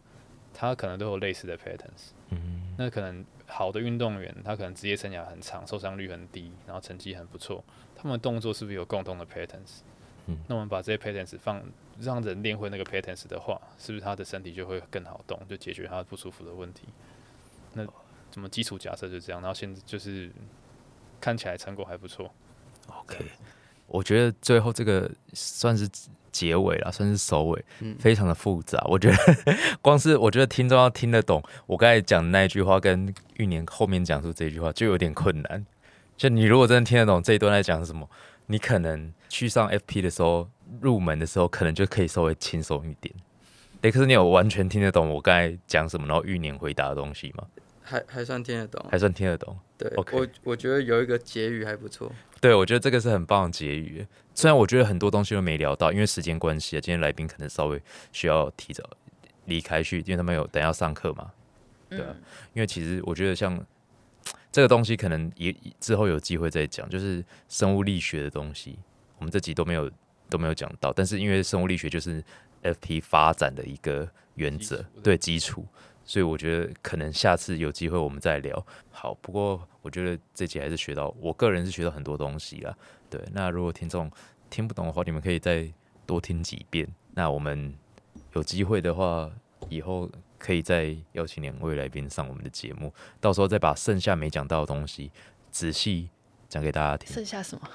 [0.54, 2.12] 它可能都有类似的 patterns。
[2.30, 7.62] 嗯那可能好的运动员，他可能职业生涯很长，受伤率很低，然后成绩很不错，
[7.94, 9.80] 他们的动作是不是有共通的 patterns？
[10.28, 11.62] 嗯那我们把这些 patterns 放，
[12.00, 16.88] 让人练会那个 patterns 的话，是不是他的身体就会更好动，就解决他不舒服的问题？
[18.36, 20.30] 那怎么基础假设就这样，然后现在就是
[21.18, 22.30] 看起来成果还不错。
[22.88, 23.24] OK，
[23.86, 25.88] 我觉得最后这个算是
[26.30, 28.78] 结尾了，算是首尾，嗯非常的复杂。
[28.90, 29.16] 我觉得
[29.80, 35.64] 光是我觉得听众要听得懂我刚才讲的那一句话，跟玉年后面讲出这句话就有点困难。
[36.18, 38.06] 就你如果真的听得懂这一段在讲什么，
[38.48, 40.46] 你可能去上 FP 的时候，
[40.82, 43.14] 入门的时候可能就可以稍微轻松一点。
[43.80, 47.46] 对，可是你有完全听得懂我刚才讲什么，然后玉年回答的东西吗？
[47.86, 48.84] 还还算听得懂。
[48.90, 49.56] 还算听得懂？
[49.78, 52.10] 对 OK 我我觉得有一个结语还不错。
[52.40, 54.06] 对，我觉得这个是很棒的结语。
[54.34, 57.80] 虽然我觉得很多东西都没聊到，因为时间关系啊，今天来宾可能稍微
[58.12, 58.82] 需要提早
[59.46, 61.30] 离开去，因为他们有等下要上课嘛。
[61.88, 62.22] 对啊嗯，
[62.54, 63.64] 因为其实我觉得像
[64.50, 68.78] 这个东西，可能也之后有机会再讲，就是生物力学的东西，
[69.18, 69.90] 我们这集都没有
[70.28, 70.92] 都没有讲到。
[70.92, 72.22] 但是因为生物力学就是
[72.62, 75.64] FP 发展的一个原则，对基础，
[76.06, 78.66] 所以我觉得可能下次有机会我们再聊。
[78.90, 82.74] 好，不过我觉得这集还是学到，我个人是学到很多东西啦。
[83.10, 84.10] 对，那如果听众
[84.48, 85.68] 听不懂的话，你们可以再
[86.06, 86.88] 多听几遍。
[87.12, 87.74] 那我们
[88.34, 89.30] 有机会的话，
[89.68, 95.10] 以后可以再邀请两位来宾上我们的节目，到时候再把剩下没讲到的东西
[95.50, 96.08] 仔细
[96.48, 97.12] 讲给大家听。
[97.12, 97.68] 剩下什么？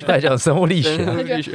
[0.00, 0.96] 就来讲生物力学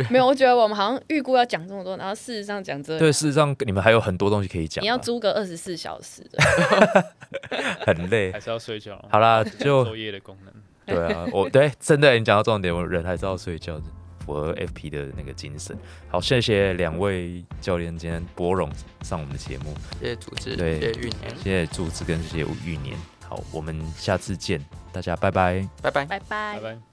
[0.09, 4.83] 没有，我觉得我们好像预估要讲这么多，然后事实上讲这对，事实上你们还有很多东西可以讲啊。
[4.83, 7.05] 你要租个二十四小时的，
[7.85, 8.39] 很累还。
[8.39, 9.03] 是要睡觉。
[9.09, 10.53] 好啦，就作业的功能。
[10.85, 13.83] 对啊， 我对真的你讲到重点，我人还是要睡觉的，
[14.25, 15.77] 符合 FP 的那个精神。
[16.07, 18.69] 好，谢谢两位教练今天博荣
[19.03, 22.97] 上我们的节目，谢谢主持，对谢谢玉年，谢谢组织跟谢谢玉年。
[23.27, 24.59] 好，我们下次见，
[24.91, 25.67] 大家拜拜。
[25.81, 26.05] 拜拜。
[26.05, 26.59] 拜拜拜。
[26.59, 26.88] 拜。